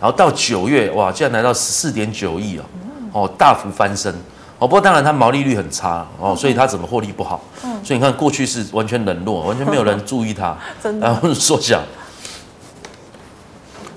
[0.00, 2.64] 然后到九月，哇，竟然来到十四点九亿哦，
[3.12, 4.12] 哦，大幅翻身。
[4.60, 7.42] 哦，不过当然它毛利率很差哦，所以它整个获利不好。
[7.64, 7.82] 嗯。
[7.82, 10.56] 所以你看过去是完全冷落，完全没有人注意它。
[10.82, 11.06] 真的。
[11.06, 11.82] 然后缩小。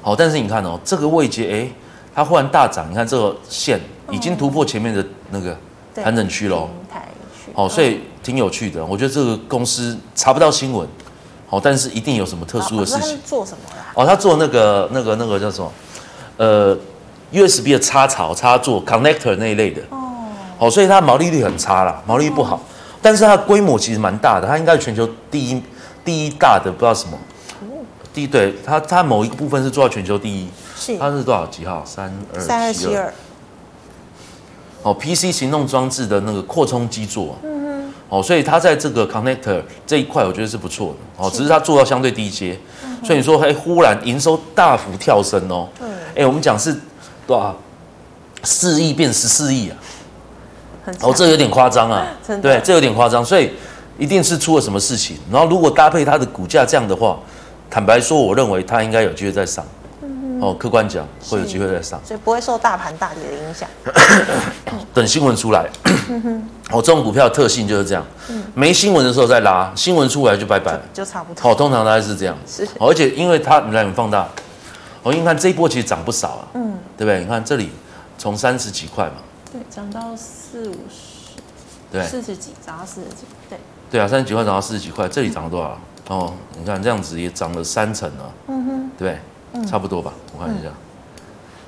[0.01, 1.69] 好，但是你看哦，这个位阶，哎，
[2.15, 2.89] 它忽然大涨。
[2.89, 5.55] 你看这个线已经突破前面的那个
[6.01, 6.69] 盘整区喽。
[7.53, 8.83] 好，所以挺有趣的。
[8.85, 10.87] 我觉得这个公司查不到新闻，
[11.47, 13.01] 好，但是一定有什么特殊的事情。
[13.01, 14.01] 他是做什么的？
[14.01, 15.71] 哦，他做那个、那个、那个叫什么？
[16.37, 16.75] 呃
[17.31, 19.81] ，USB 的插槽、插座、connector 那一类的。
[19.89, 20.02] 哦。
[20.63, 22.57] 好，所以它毛利率很差啦，毛利率不好。
[23.01, 25.61] 但是它规模其实蛮大的，它应该是全球第一
[26.05, 27.17] 第一大的，不知道什么。
[28.13, 30.47] 第一对它，它某一个部分是做到全球第一，
[30.77, 31.83] 是它是多少几号？
[31.85, 33.13] 三二三二七二。
[34.83, 42.57] 哦，PC 行动装置的那个扩充基座，嗯哼，哦，所以它在这个 connector 这一块，我觉得是不错的，哦，只是它做到相对低阶，
[43.03, 46.73] 所以你说，哎，忽然营收大幅跳升哦，对，哎，我们讲是
[47.27, 47.53] 多少？
[48.45, 49.77] 四亿变十四亿啊，
[51.01, 52.05] 哦，这有点夸张啊，
[52.41, 53.51] 对，这有点夸张，所以
[53.97, 57.17] 一定是出了什么事情，然后如果搭配它的股价这样的话。
[57.69, 59.65] 坦白说，我认为它应该有机会再上。
[60.03, 63.67] 嗯、哦，客观讲会有机会再上，所以不会受大盘大跌的影响。
[64.93, 65.67] 等新闻出来，
[66.69, 71.49] 哦，这种股票的特性就是这样，嗯、没新闻的时候再拉，新闻出来就拜拜就，就差不多。
[71.49, 72.37] 哦，通常大概是这样。
[72.45, 74.27] 是、哦，而且因为它，你来，你放大，
[75.01, 77.21] 哦，因为看这一波其实涨不少啊，嗯，对不对？
[77.21, 77.71] 你看这里
[78.19, 79.13] 从三十几块嘛，
[79.53, 81.39] 对，涨到四五十，
[81.91, 83.59] 对，四十几涨到四十几，对，
[83.91, 85.77] 对啊，三十几块涨到四十几块，这里涨了多少？
[86.07, 89.19] 哦，你看这样子也涨了三成了，嗯哼，对，
[89.53, 90.11] 嗯、差不多吧？
[90.35, 90.73] 我看一下，嗯、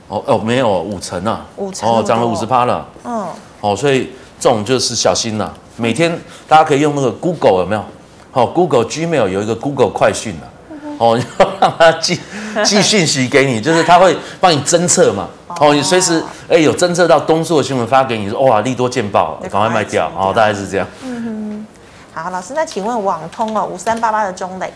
[0.10, 3.28] 哦哦，没有五成啊，五成哦，涨了五十趴了，嗯，
[3.62, 5.56] 哦，所以这种就是小心了。
[5.78, 6.12] 每天
[6.48, 7.86] 大家可以用那个 Google 有没有？
[8.34, 12.20] 哦，Google Gmail 有一个 Google 快讯啊，嗯、哦，你要让他寄
[12.66, 20.88] 寄讯息给你，就是他会帮你侦测嘛，哦，你随时哎有侦测到东数的新闻发给你，说哇利多见报，赶快卖掉，哦，大概是这样。
[21.04, 21.68] 嗯哼
[22.14, 24.72] 好，老师，那请问网通哦，五三八八的中磊，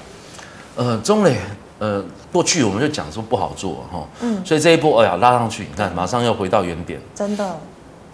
[0.76, 1.38] 呃，中磊，
[1.80, 7.58] 呃，过去我们就讲说不好做哈，嗯，所以这一波哎呀拉上去，你看马上又回到原点，真的，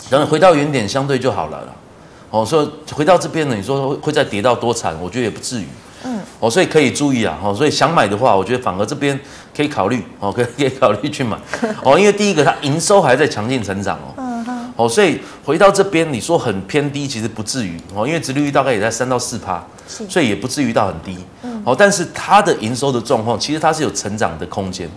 [0.10, 1.75] 等回到原点相对就好了了，
[2.30, 4.95] 哦，所以回到这边呢，你说会再跌到多惨？
[5.01, 5.67] 我觉得也不至于，
[6.05, 9.19] 嗯，哦，所以可以注意啊，哦，所以想买的话，我觉得反而这边
[9.55, 11.37] 可以考虑，哦，可以 可以考虑去买，
[11.83, 14.13] 哦，因为第一个它营收还在强劲成长哦。
[14.17, 14.35] 嗯
[14.77, 21.17] 哦，所以回到这边，你说很偏低，其实不至于哦，因为殖利率大概也在三到四趴，所以也不至于到很低。
[21.43, 24.89] 嗯，哦，但是它的营收的状况，其实它是有成长的空间，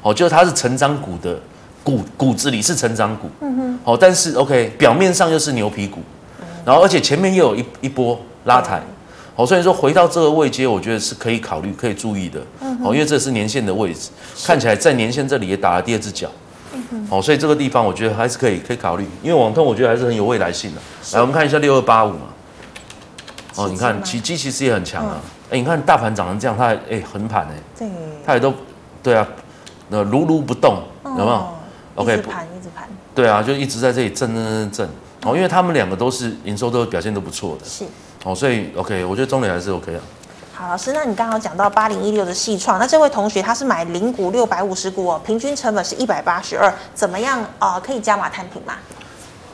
[0.00, 1.36] 哦，就是它是成长股的
[1.82, 5.98] 骨骨子里是成长股，嗯哼，哦，但是 OK，表面上又是牛皮股，
[6.64, 8.80] 然后而且前面又有一一波拉抬，
[9.36, 12.40] 哦，所以说回到这个位阶，我觉得是可以考虑、可以注意的，
[12.82, 14.08] 哦，因为这是年线的位置，
[14.44, 16.28] 看起来在年线这里也打了第二只脚。
[17.10, 20.80] 哦，所以这个地方我觉得还是可以，可以考虑，因为网通我觉得还是很有未来性的。
[21.12, 22.20] 来，我们看一下六二八五嘛。
[23.56, 25.20] 哦，你看奇迹其实也很强啊。
[25.50, 27.88] 哎，你看大盘涨成这样，它还哎横盘哎，对，
[28.24, 28.52] 它也都
[29.02, 29.26] 对啊，
[29.88, 31.48] 那如如不动，有没有
[31.96, 32.88] ？OK，一直盘一直盘。
[33.14, 34.88] 对啊，就一直在这里震震震震。
[35.24, 37.64] 哦，因为他们两个都是营收都表现都不错的。
[37.64, 37.84] 是。
[38.26, 40.02] 哦，所以 OK，我觉得中磊还是 OK 啊。
[40.52, 47.80] 好，老师，那你刚刚讲到八零一六的细创，那这位同学他是买零股六百五十股哦，平均成本是一百八十二，怎么样啊、呃？
[47.80, 48.74] 可以加码摊平吗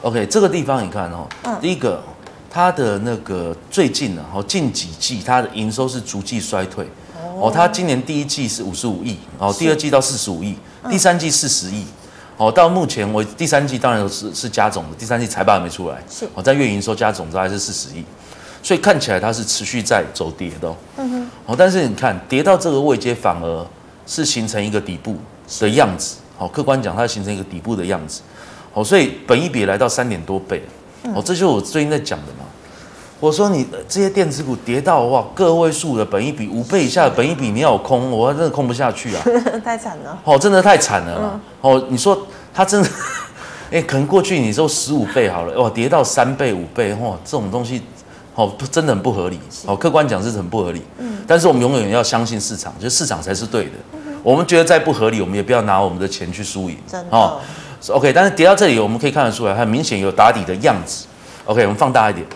[0.01, 2.03] ？OK，这个地方你看哦，嗯，第一个，
[2.49, 6.89] 它的那个最近呢，哦，近几季它的营收是逐季衰退，
[7.39, 10.57] 哦，它今年第一季是五十五亿，哦，第二季到四十五亿，
[10.89, 11.85] 第三季四十亿，
[12.39, 18.03] 哦，到目前为止第三季当然是是加总的，第三季财报还没出来，是，哦，在月营收加总之还是四十亿。
[18.63, 23.67] 所以看起来它是持续在走跌的，嗯哼，哦，但是你看跌到这个位阶，反而
[24.07, 25.17] 是形成一个底部
[25.59, 28.23] 的样子，好，客观讲它形成一个底部的样子，
[28.73, 30.63] 好，所以本一比来到三点多倍，
[31.15, 32.45] 哦，这就是我最近在讲的嘛，
[33.19, 39.25] 我说你这些电子股跌到哇个位数的本一比五倍以下的本一比你要空，我真的空不下去啊，
[39.65, 42.17] 太惨了，哦，真的太惨了嘛，哦，你说
[42.55, 42.89] 它真的，
[43.73, 47.83] 哎，可能过去你说十五倍好了，哇，跌到三倍五倍，哇，这种东西。
[48.35, 49.39] 哦，真的很不合理。
[49.67, 50.83] 哦，客观讲是很不合理。
[50.99, 51.19] 嗯。
[51.27, 53.73] 但是我们永远要相信市场，就市场才是对的。
[53.93, 56.77] 嗯、我们觉得再不合理，我们也不要拿我们的钱去输赢。
[56.91, 57.17] 真的。
[57.17, 57.39] 哦
[57.89, 58.13] ，OK。
[58.13, 61.07] 但是跌到这里，我们可以看得出来，它明显有打底的样子。
[61.45, 62.27] OK，我们放大一点。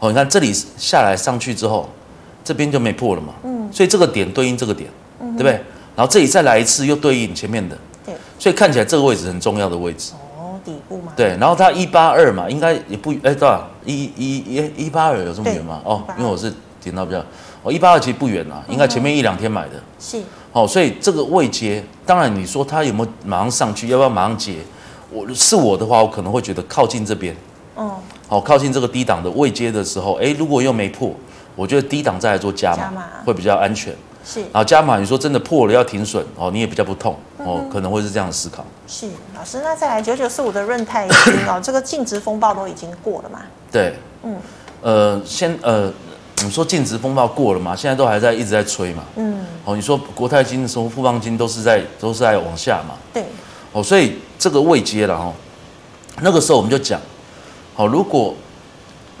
[0.00, 1.88] 哦，你看这里下来上去之后，
[2.42, 3.34] 这边就没破了嘛。
[3.44, 3.68] 嗯。
[3.70, 4.88] 所以这个点对应这个点，
[5.20, 5.52] 嗯、对不对？
[5.94, 7.76] 然后这里再来一次，又对应前面的。
[8.06, 8.14] 对。
[8.38, 10.12] 所以看起来这个位置很重要的位置。
[10.68, 15.80] 底部嘛，对，然后它一八二嘛，应该也不哎多少一一一一八二有这么远吗？
[15.84, 16.52] 哦，因为我是
[16.82, 17.24] 点到比较，
[17.62, 20.20] 哦一八二其实不远啊，应该前面一两天买的，是，
[20.52, 24.56] 好，所以这个未接，当然你说它有没有马上上去，要不要马上接？
[25.10, 27.34] 我是我的话，我可能会觉得靠近这边，
[27.76, 27.90] 嗯，
[28.28, 31.10] 好，靠近这个低档的未接的时候，哎，如果又没破，
[31.56, 33.04] 我觉得低档再来做加码，加码。
[33.24, 33.94] 会比较安全。
[34.30, 38.62] 是，然后加码，你说真的破了要停损哦，你也比较不痛哦，可能会是这样思考。
[38.86, 43.40] 是，老师，那再来九九四五的润泰金哦， 这个净值风暴都已经过了嘛？
[43.72, 44.36] 对，嗯，
[44.82, 45.90] 呃，先呃，
[46.44, 47.74] 你说净值风暴过了嘛？
[47.74, 49.02] 现在都还在一直在吹嘛？
[49.16, 52.96] 嗯，哦，你说国泰金的时候，富邦金都是在都是在往下嘛？
[53.14, 53.24] 对，
[53.72, 55.32] 哦，所以这个未接了哈，
[56.20, 57.00] 那个时候我们就讲，
[57.74, 58.34] 好，如果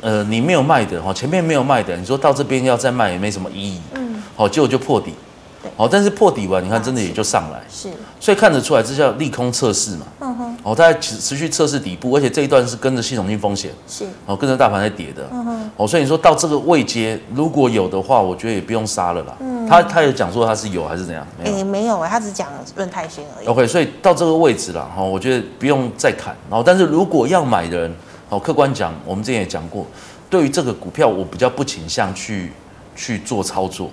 [0.02, 3.80] 呃你没有卖的哈，前面没有卖的，你说到这边要再卖也没什么意义。
[3.94, 4.07] 嗯。
[4.38, 5.12] 好，结果就破底，
[5.60, 7.88] 对，好，但是破底完，你看真的也就上来，是，
[8.20, 21.26] 所以看得出来这叫利空测试嘛，嗯哼，哦，它在持持续测试底部，而且这一段是跟着系统性风险，是，哦，跟着大盘在跌的，嗯哼，哦，所以你说到这个位阶，如果有的话，我觉得也不用杀了啦，嗯，他他有讲说他是有还是怎样？
[21.42, 22.46] 没有，没有哎，他只讲
[22.76, 23.46] 润泰新而已。
[23.48, 27.92] OK，所以到这个位置了，哈，我觉得不用再砍，然后，但是如果要买的人，
[28.28, 29.84] 哦，客观讲，我们之前也讲过，
[30.30, 32.52] 对于这个股票，我比较不倾向去
[32.94, 33.90] 去做操作。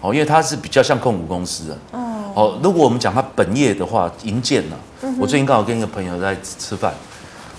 [0.00, 1.78] 哦，因为它是比较像控股公司的。
[2.34, 4.76] 哦，如果我们讲它本业的话，营建呢，
[5.18, 6.94] 我最近刚好跟一个朋友在吃饭，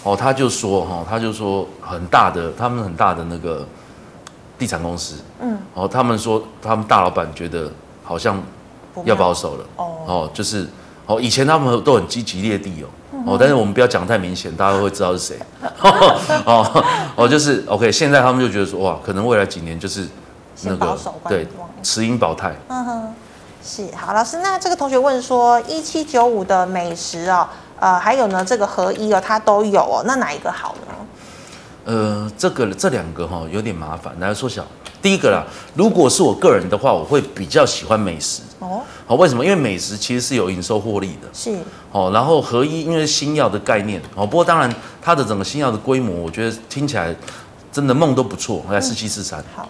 [0.02, 3.68] 哦，他就说哈，他就说很大的，他们很大的那个
[4.58, 7.70] 地产公司，嗯，哦，他们说他们大老板觉得
[8.02, 8.42] 好像
[9.04, 10.66] 要保守了，哦，就是
[11.06, 12.88] 哦，以前他们都很积极列地哦，
[13.28, 15.38] 哦，但是我们不要讲太明显，大家都会知道是谁，
[15.84, 16.86] 哦，
[17.18, 20.08] 哦，就是 OK，现在他们就觉得说哇，可能未来几年就是。
[20.64, 20.96] 那个
[21.28, 21.48] 对，
[21.82, 22.56] 持盈保泰。
[22.68, 23.14] 嗯哼，
[23.64, 24.40] 是好，老师。
[24.40, 27.48] 那这个同学问说，一七九五的美食哦，
[27.80, 30.94] 呃，还有呢，这个合一哦，它都有哦，那哪一个好呢？
[31.84, 34.66] 呃，这个这两个哈、哦、有点麻烦，来缩小。
[35.02, 38.44] 第一个啦，如果是我个人的话，我会比较喜欢美食。
[38.60, 39.44] 哦，好，为什么？
[39.44, 41.28] 因为美食其实是有营收获利的。
[41.34, 41.58] 是。
[41.92, 47.16] 哦，然后合一因为新药的概念哦，不过当然它的整个新药的规模，我觉得听起来
[47.72, 48.64] 真的梦都不错。
[48.70, 49.44] 来四七四三。
[49.56, 49.68] 好。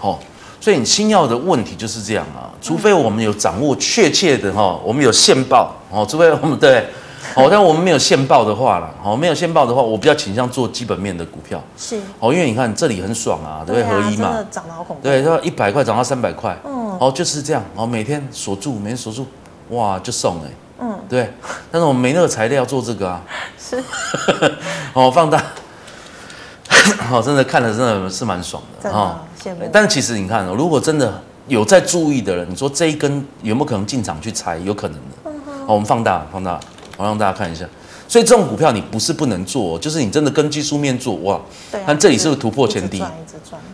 [0.00, 0.18] 哦，
[0.60, 6.86] 所以你新药的问题就是这样啊，除非我们有掌握确切的哈，我们有现报哦，除非我们对，
[7.34, 11.98] 哦，但我们没有现报的话啦，哦，没有现报的话，我比较倾向做基本面的股票，是。
[12.18, 14.02] 哦，因为你看这里很爽啊，对不对？
[14.02, 19.26] 合一嘛，涨得好恐怖，对，它一百块涨到三百块，嗯，哦，就是这样，哦，每天锁住，每天锁住，
[19.70, 20.48] 哇，就送哎，
[20.80, 21.32] 嗯，对，
[21.70, 23.22] 但是我们没那个材料做这个啊，
[23.58, 23.82] 是，
[24.94, 25.42] 哦，放大。
[27.08, 29.24] 好， 真的看了真的是蛮爽的哈。
[29.72, 34.58] 但其实你看，如果真的有在注意的人，你说这一根有没有可能进场去猜？
[34.58, 35.30] 有可能的。
[35.66, 36.58] 好，我们放大放大，
[36.96, 37.64] 我让大家看一下。
[38.06, 41.38] 所以这种股票你不是不能做，就是你真的跟技术面做哇。
[41.70, 41.84] 对。
[41.84, 43.02] 看这里是不是突破前低？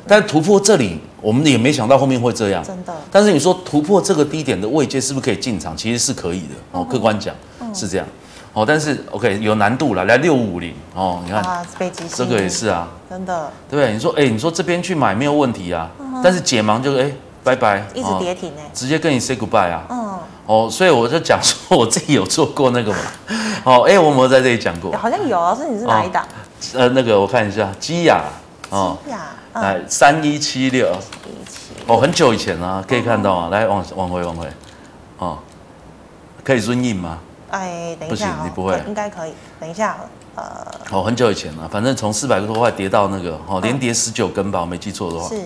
[0.09, 2.63] 但突破这里，我们也没想到后面会这样。
[2.65, 2.93] 真的。
[3.13, 5.77] 但是你说突破这个低点的位阶是不是可以进场？
[5.77, 6.55] 其实是可以的。
[6.73, 7.35] 哦，客观讲
[7.73, 8.07] 是这样。
[8.55, 11.67] 哦，但是 OK 有难度了，来六五五零哦，你看，
[12.09, 13.93] 这个也是啊，真的，对不对？
[13.93, 15.91] 你说，哎，你说这边去买没有问题啊，
[16.23, 17.11] 但是解盲就哎，
[17.43, 22.99] 拜拜，一直跌停哎，直接跟你 say goodbye 啊，嗯，哦，所以我就讲说我自己有做过那个嘛，
[23.65, 24.97] 哦，哎，我有没有在这里讲过？
[24.97, 26.25] 好像有，老师你是哪一档？
[26.75, 28.23] 呃，那个我看一下，基亚，
[28.71, 29.19] 哦，基亚，
[29.55, 34.47] 来三一七六，一七，哦，很久以前啊，可以看到啊，来往往回往回，
[35.19, 35.39] 哦，
[36.45, 37.19] 可以尊印吗？
[37.55, 39.33] 哎，等一下，不行，你不会，应该可以。
[39.61, 39.97] 等一下，
[40.35, 40.43] 呃，
[40.91, 45.29] 哦，很久以前了，反正从四百多块跌到那个，哦，连跌十九根吧，我没记错的话。
[45.29, 45.37] 是。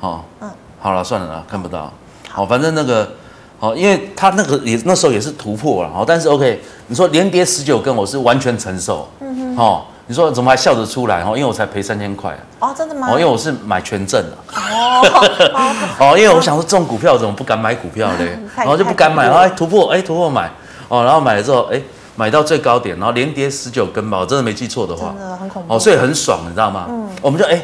[0.00, 1.90] 哦，嗯，好了，算了啦，看不到。
[2.28, 3.10] 好，反正那个，
[3.58, 9.08] 哦，因为他那个也那时候也是突破了，哦，但是 OK，你说连跌十九根，我是完全承受。
[9.20, 9.56] 嗯哼。
[9.56, 11.22] 哦，你说怎么还笑得出来？
[11.22, 12.36] 哦，因为我才赔三千块。
[12.58, 13.08] 哦，真的吗？
[13.10, 14.36] 哦，因为我是买权证的。
[14.60, 15.96] 哦。
[16.12, 18.38] 哦，因为我想说这种股票怎么不敢买股票嘞？
[18.56, 20.50] 然后就不敢买，哎，突破，哎，突破买。
[20.94, 21.82] 哦，然后买了之后，哎，
[22.14, 25.74] 买到最高点，然后连跌十九根吧，我真的没记错的话，真的很恐怖。
[25.74, 26.86] 哦，所以很爽，你知道吗？
[26.88, 27.60] 嗯，我们就哎，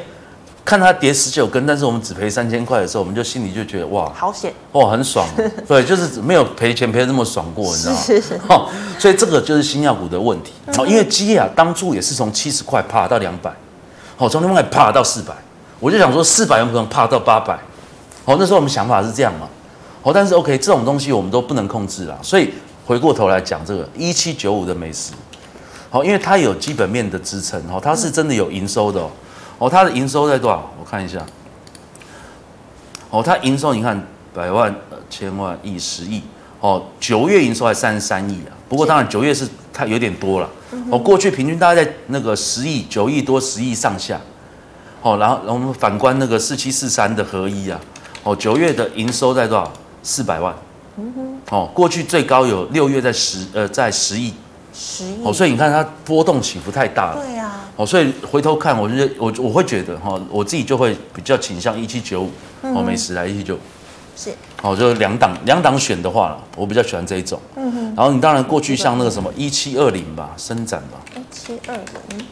[0.65, 5.25] 看它跌十九根，但是我们只赔三千块的时候，我们就心里就觉得哇，好险，哇，很爽。
[5.69, 8.01] 对，就是没有赔钱赔的那么爽过，你知道吗？
[8.01, 8.41] 是是是。
[8.49, 10.53] 哦，所以这个就是新药股的问题。
[10.77, 13.53] 哦，因为基亚当初也是从七十块爬到两百，
[14.19, 15.33] 哦，从两百爬到四百，
[15.79, 17.57] 我就想说四百有可能爬到八百。
[18.25, 19.49] 哦，那时候我们想法是这样嘛。
[20.03, 22.53] 哦，但是 OK，这种东西我们都不能控制啦，所以。
[22.91, 25.13] 回过头来讲这个一七九五的美食，
[25.91, 29.01] 好，因为它有基本面的支撑，哦，它是真的有营收的，
[29.59, 30.69] 哦，它的营收在多少？
[30.77, 31.25] 我看一下，
[33.11, 34.75] 哦，它营收你看百万、
[35.09, 36.21] 千万、亿、十亿，
[36.59, 40.51] 哦，九月营收还三十三亿啊，不过当然九月是它有点多了，
[40.91, 44.21] 哦，过去平均大概在那个十亿、九亿多、十亿上下，
[45.03, 47.81] 哦，然后然后我们反观那个四七四三的合一啊，
[48.25, 49.73] 哦，九月的营收在多少？
[50.03, 50.53] 四百万。
[50.97, 51.41] 嗯哼。
[51.51, 54.35] 哦，过去最高有六月在十呃在十亿。
[54.73, 55.25] 十亿。
[55.25, 57.25] 哦，所以你看它波动起伏太大了。
[57.25, 57.71] 对呀、啊。
[57.77, 62.31] 哦，所以回头看，我觉得我我会觉得哈，我自己就会比较倾向一七九五
[62.63, 63.59] 哦，美食来一七九五。
[64.17, 64.31] 是。
[64.63, 67.41] 哦，就是两档两档选的话了，我比较喜欢这一种。
[67.57, 67.85] 嗯哼。
[67.97, 70.99] 然后你当然过去像那个什么一七二零吧，伸展吧。
[71.17, 72.27] 一七二零。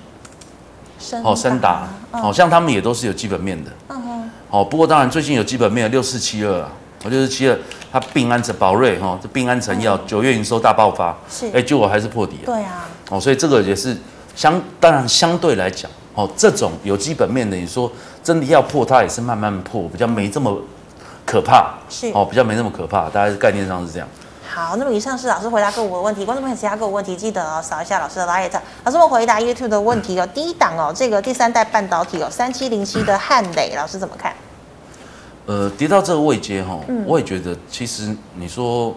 [1.25, 3.71] 哦，森达，好像他们也都是有基本面的。
[3.89, 4.31] 嗯哼。
[4.51, 6.71] 哦，不过当然最近有基本面六四七二啊，
[7.05, 7.57] 我六四七二，
[7.91, 12.47] 它病安成宝瑞哈，这病安成药九月营收大爆发，是，哎，结果还是破底了。
[12.47, 12.89] 对啊。
[13.11, 13.97] 哦，所以这个也是
[14.37, 17.91] 相，当然相对来讲，哦，这种有基本面的，你说
[18.23, 20.57] 真的要破，它也是慢慢破，比较没这么
[21.25, 21.75] 可怕。
[21.89, 22.11] 是。
[22.15, 24.07] 哦，比较没那么可怕，大概概念上是这样。
[24.51, 28.51] 好，那么以上是老师回答个股的问题，观众朋友其他个股问题记得哦扫一下老师的 Light。
[28.85, 34.35] 老师们回答 YouTube 的问题哦，第一档哦，这个第三代半导体哦，三七零七的汉磊，老师怎么看？
[35.49, 38.95] 呃，跌到这个位阶哈、我也觉得其实你说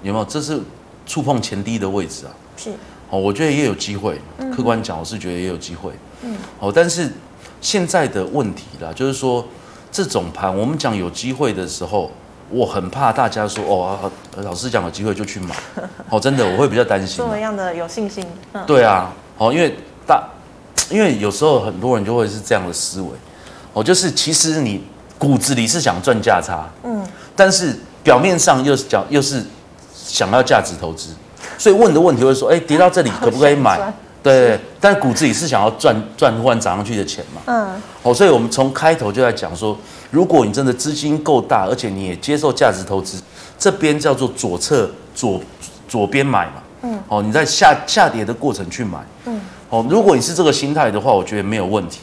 [0.00, 0.60] 有没有，这是
[1.04, 2.30] 触碰前低的位置啊？
[2.56, 2.70] 是。
[3.10, 4.20] 哦，我觉得也有机会，
[4.54, 5.90] 客观讲我是觉得也有机会。
[6.22, 6.36] 嗯。
[6.60, 7.10] 哦，但是
[7.60, 9.44] 现在的问题啦，就是说
[9.90, 12.10] 这种盘我们讲有机会的时候。
[12.50, 15.54] 我很怕大家说哦，老师讲有机会就去买，
[16.08, 17.18] 哦，真的我会比较担心。
[17.18, 18.24] 怎么样的有信心？
[18.54, 19.76] 嗯、对啊，哦，因为
[20.06, 20.26] 大，
[20.88, 23.08] 因为有时候很多人就会是这样的思维，
[23.74, 24.82] 哦，就是其实你
[25.18, 27.04] 骨子里是想赚价差，嗯，
[27.34, 29.44] 但是表面上又是讲又是
[29.92, 31.10] 想要价值投资，
[31.58, 33.92] 所以问的问题会说，哎，跌到这里可不可以买？
[34.22, 39.76] 对，但骨子里是想要赚赚忽然涨上去的钱嘛，嗯，哦，所以我们从开头就在讲说。
[40.10, 43.20] 如果你真的资金够大，而且你也接受价值投资，
[43.58, 45.38] 这边叫做左侧左
[45.86, 49.38] 左边买嘛，嗯，哦，你在下下跌的过程去买，嗯，
[49.68, 52.00] 哦，如果你是这个心态的话，我觉得没有问题，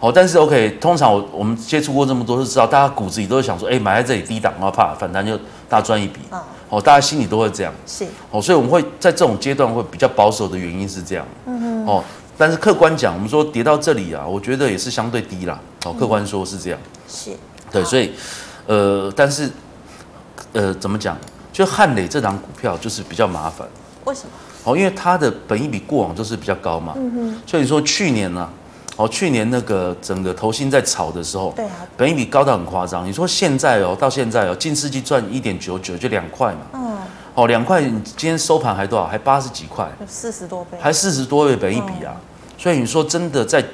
[0.00, 5.38] 哦，但是 OK，通常我我们接触过这么多，就知道大家骨子里都是想说，哎，买在这里低档，然后怕反弹就
[5.68, 6.20] 大赚一笔，
[6.70, 12.04] 哦，大家心里都会这样，是，哦，所以我们会在这种阶段会比较保守的原因是这样，嗯哼，哦，
[12.38, 16.78] 但是客观讲，我们说跌到这里啊，我觉得也是相对低啦，哦，客观说是这样。
[17.06, 17.32] 是，
[17.70, 18.12] 对，所以，
[18.66, 19.50] 呃，但是，
[20.52, 21.16] 呃，怎么讲？
[21.52, 23.68] 就汉磊这档股票就是比较麻烦。
[24.04, 24.30] 为什么？
[24.64, 26.94] 哦，因为它的本益比过往就是比较高嘛。
[26.96, 27.42] 嗯哼。
[27.44, 28.48] 所以说去年呢、啊，
[29.00, 33.06] 哦，去年那个整个投信在炒的时候，对啊，本益比高到很夸张。
[33.06, 36.60] 你说现在哦，到现在哦，近世纪赚一点九九，就两块嘛。
[36.74, 36.98] 嗯。
[37.34, 39.06] 哦，两块，你今天收盘还多少？
[39.06, 39.88] 还八十几块。
[40.06, 40.76] 四十多倍。
[40.80, 42.14] 还四十多倍本益比啊！
[42.14, 42.20] 嗯、
[42.58, 43.64] 所以你说真的在。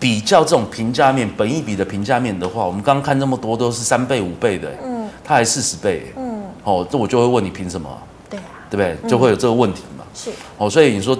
[0.00, 7.88] 比较这种评价面，本益比的评价面的话，我们刚刚看那么多都是三倍、五倍的，嗯，它还四十倍，嗯，哦，这我就会问你凭什么？
[8.28, 9.08] 对啊，对不对？
[9.08, 10.04] 就会有这个问题嘛。
[10.12, 11.16] 是，哦，所以你说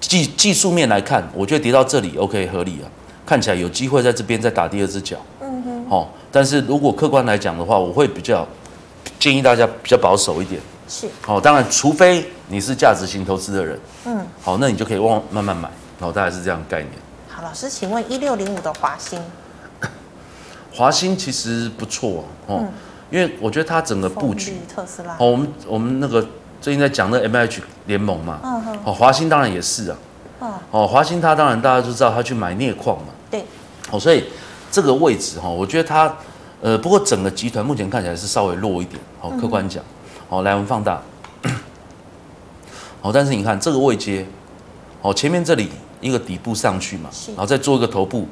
[0.00, 2.88] 技技术面来看，我觉得跌到这里 OK 合理啊，
[3.26, 8.46] 看起来有机会在这边再打第二只脚，嗯哼，哦，但是如果客观来讲的话，我会比较
[9.18, 16.90] 建议大家比较保守一点，是，哦，当然除非你是价值型投资的人，嗯，好，那你就可以往慢慢买，然后大概是这样概念。
[17.28, 19.20] 好老师，请问一六零五的华兴，
[20.72, 22.68] 华兴其实不错哦，嗯、
[23.10, 26.26] 因为我觉得它整个布局特斯拉，哦，我们我们那个
[26.60, 29.96] 最近在讲那 M H 联盟嘛，嗯哼，哦，华兴当然也是啊，
[30.40, 33.44] 嗯，哦，华兴他当然大家都知道他去买镍矿嘛，对，
[33.90, 34.24] 哦，所以
[34.70, 36.14] 这个位置哈，我觉得它，
[36.60, 39.82] 呃，不过整个集团目前看起来是稍微弱一点，哦，客观讲，
[40.28, 41.00] 哦，来我们放大，
[43.02, 44.26] 哦，但是你看这个位阶，
[45.02, 45.70] 哦，前面这里。
[46.02, 48.26] 一个底部上去嘛，然后再做一个头部，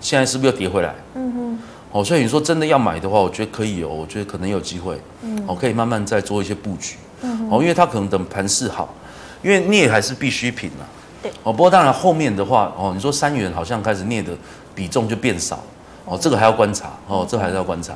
[0.00, 0.92] 现在是不是又跌回来？
[1.14, 1.58] 嗯哼。
[1.92, 5.00] 哦，所以你说真的要买的话，我觉得可以哦，我觉得可能有机会。
[5.22, 5.40] 嗯。
[5.46, 6.96] 哦，可以慢慢再做一些布局。
[7.22, 7.48] 嗯。
[7.50, 8.94] 哦，因为它可能等盘势好，
[9.42, 10.84] 因为镍还是必需品嘛。
[11.22, 11.30] 对。
[11.42, 14.32] 哦，不过当然后面的话，哦，你说三元好像开始镍的
[14.74, 15.60] 比重就变少，
[16.04, 17.94] 哦，这个还要观察，哦，这个还是要观察。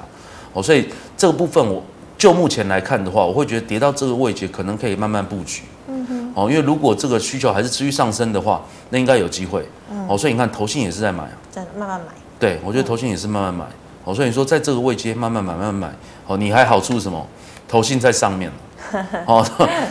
[0.53, 1.83] 哦，所以这个部分我
[2.19, 5.63] 就目前来看的话，我会觉得跌到这个位置可能可以慢慢布局。
[5.89, 6.33] 嗯哼。
[6.35, 8.61] 哦，因为如果这个需求还是持续上升的话。
[8.93, 12.07] 那应该有机会，嗯，哦，所以你看，投信也是在买啊，在慢慢买，
[12.41, 13.65] 对，我觉得投信也是慢慢买，
[14.03, 15.93] 哦，所以你说在这个位阶慢慢买，慢慢买，
[16.27, 17.25] 哦，你还好处是什么？
[17.69, 18.51] 投信在上面，
[19.27, 19.47] 哦，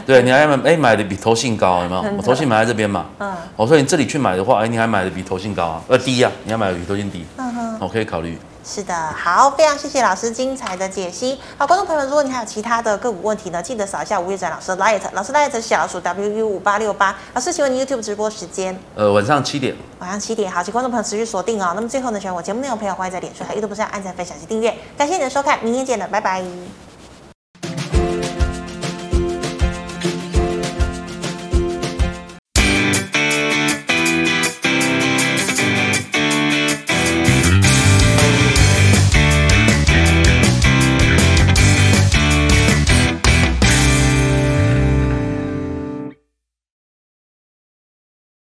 [0.06, 2.02] 对，你还买，哎，买的比投信高，有没有？
[2.18, 8.38] 我投信买在这边嘛，嗯，哦，所以你这里去买的话，哎，你还买的比投信高啊，呃，低啊，你还买的比投信低，嗯哼，我可以考虑。
[8.62, 11.40] 是的，好，非常谢谢老师精彩的解析。
[11.58, 17.16] 好，观众朋友们，如果你还有其他的个股问题呢，记得扫一下吴月展老师的 Light，老师 Light 小老鼠 W U 五八六八。
[17.34, 18.78] 老师，请问你 YouTube 直播时间？
[18.94, 19.76] 呃，晚上七点。
[19.98, 21.72] 晚上七点，好，请观众朋友持续锁定哦。
[21.74, 24.76] 那么最后呢，喜欢我节目内容朋友，欢迎在脸书还有 YouTube 上按赞、分享及订阅。
[24.96, 26.89] 感谢你的收看，明天见了，拜拜。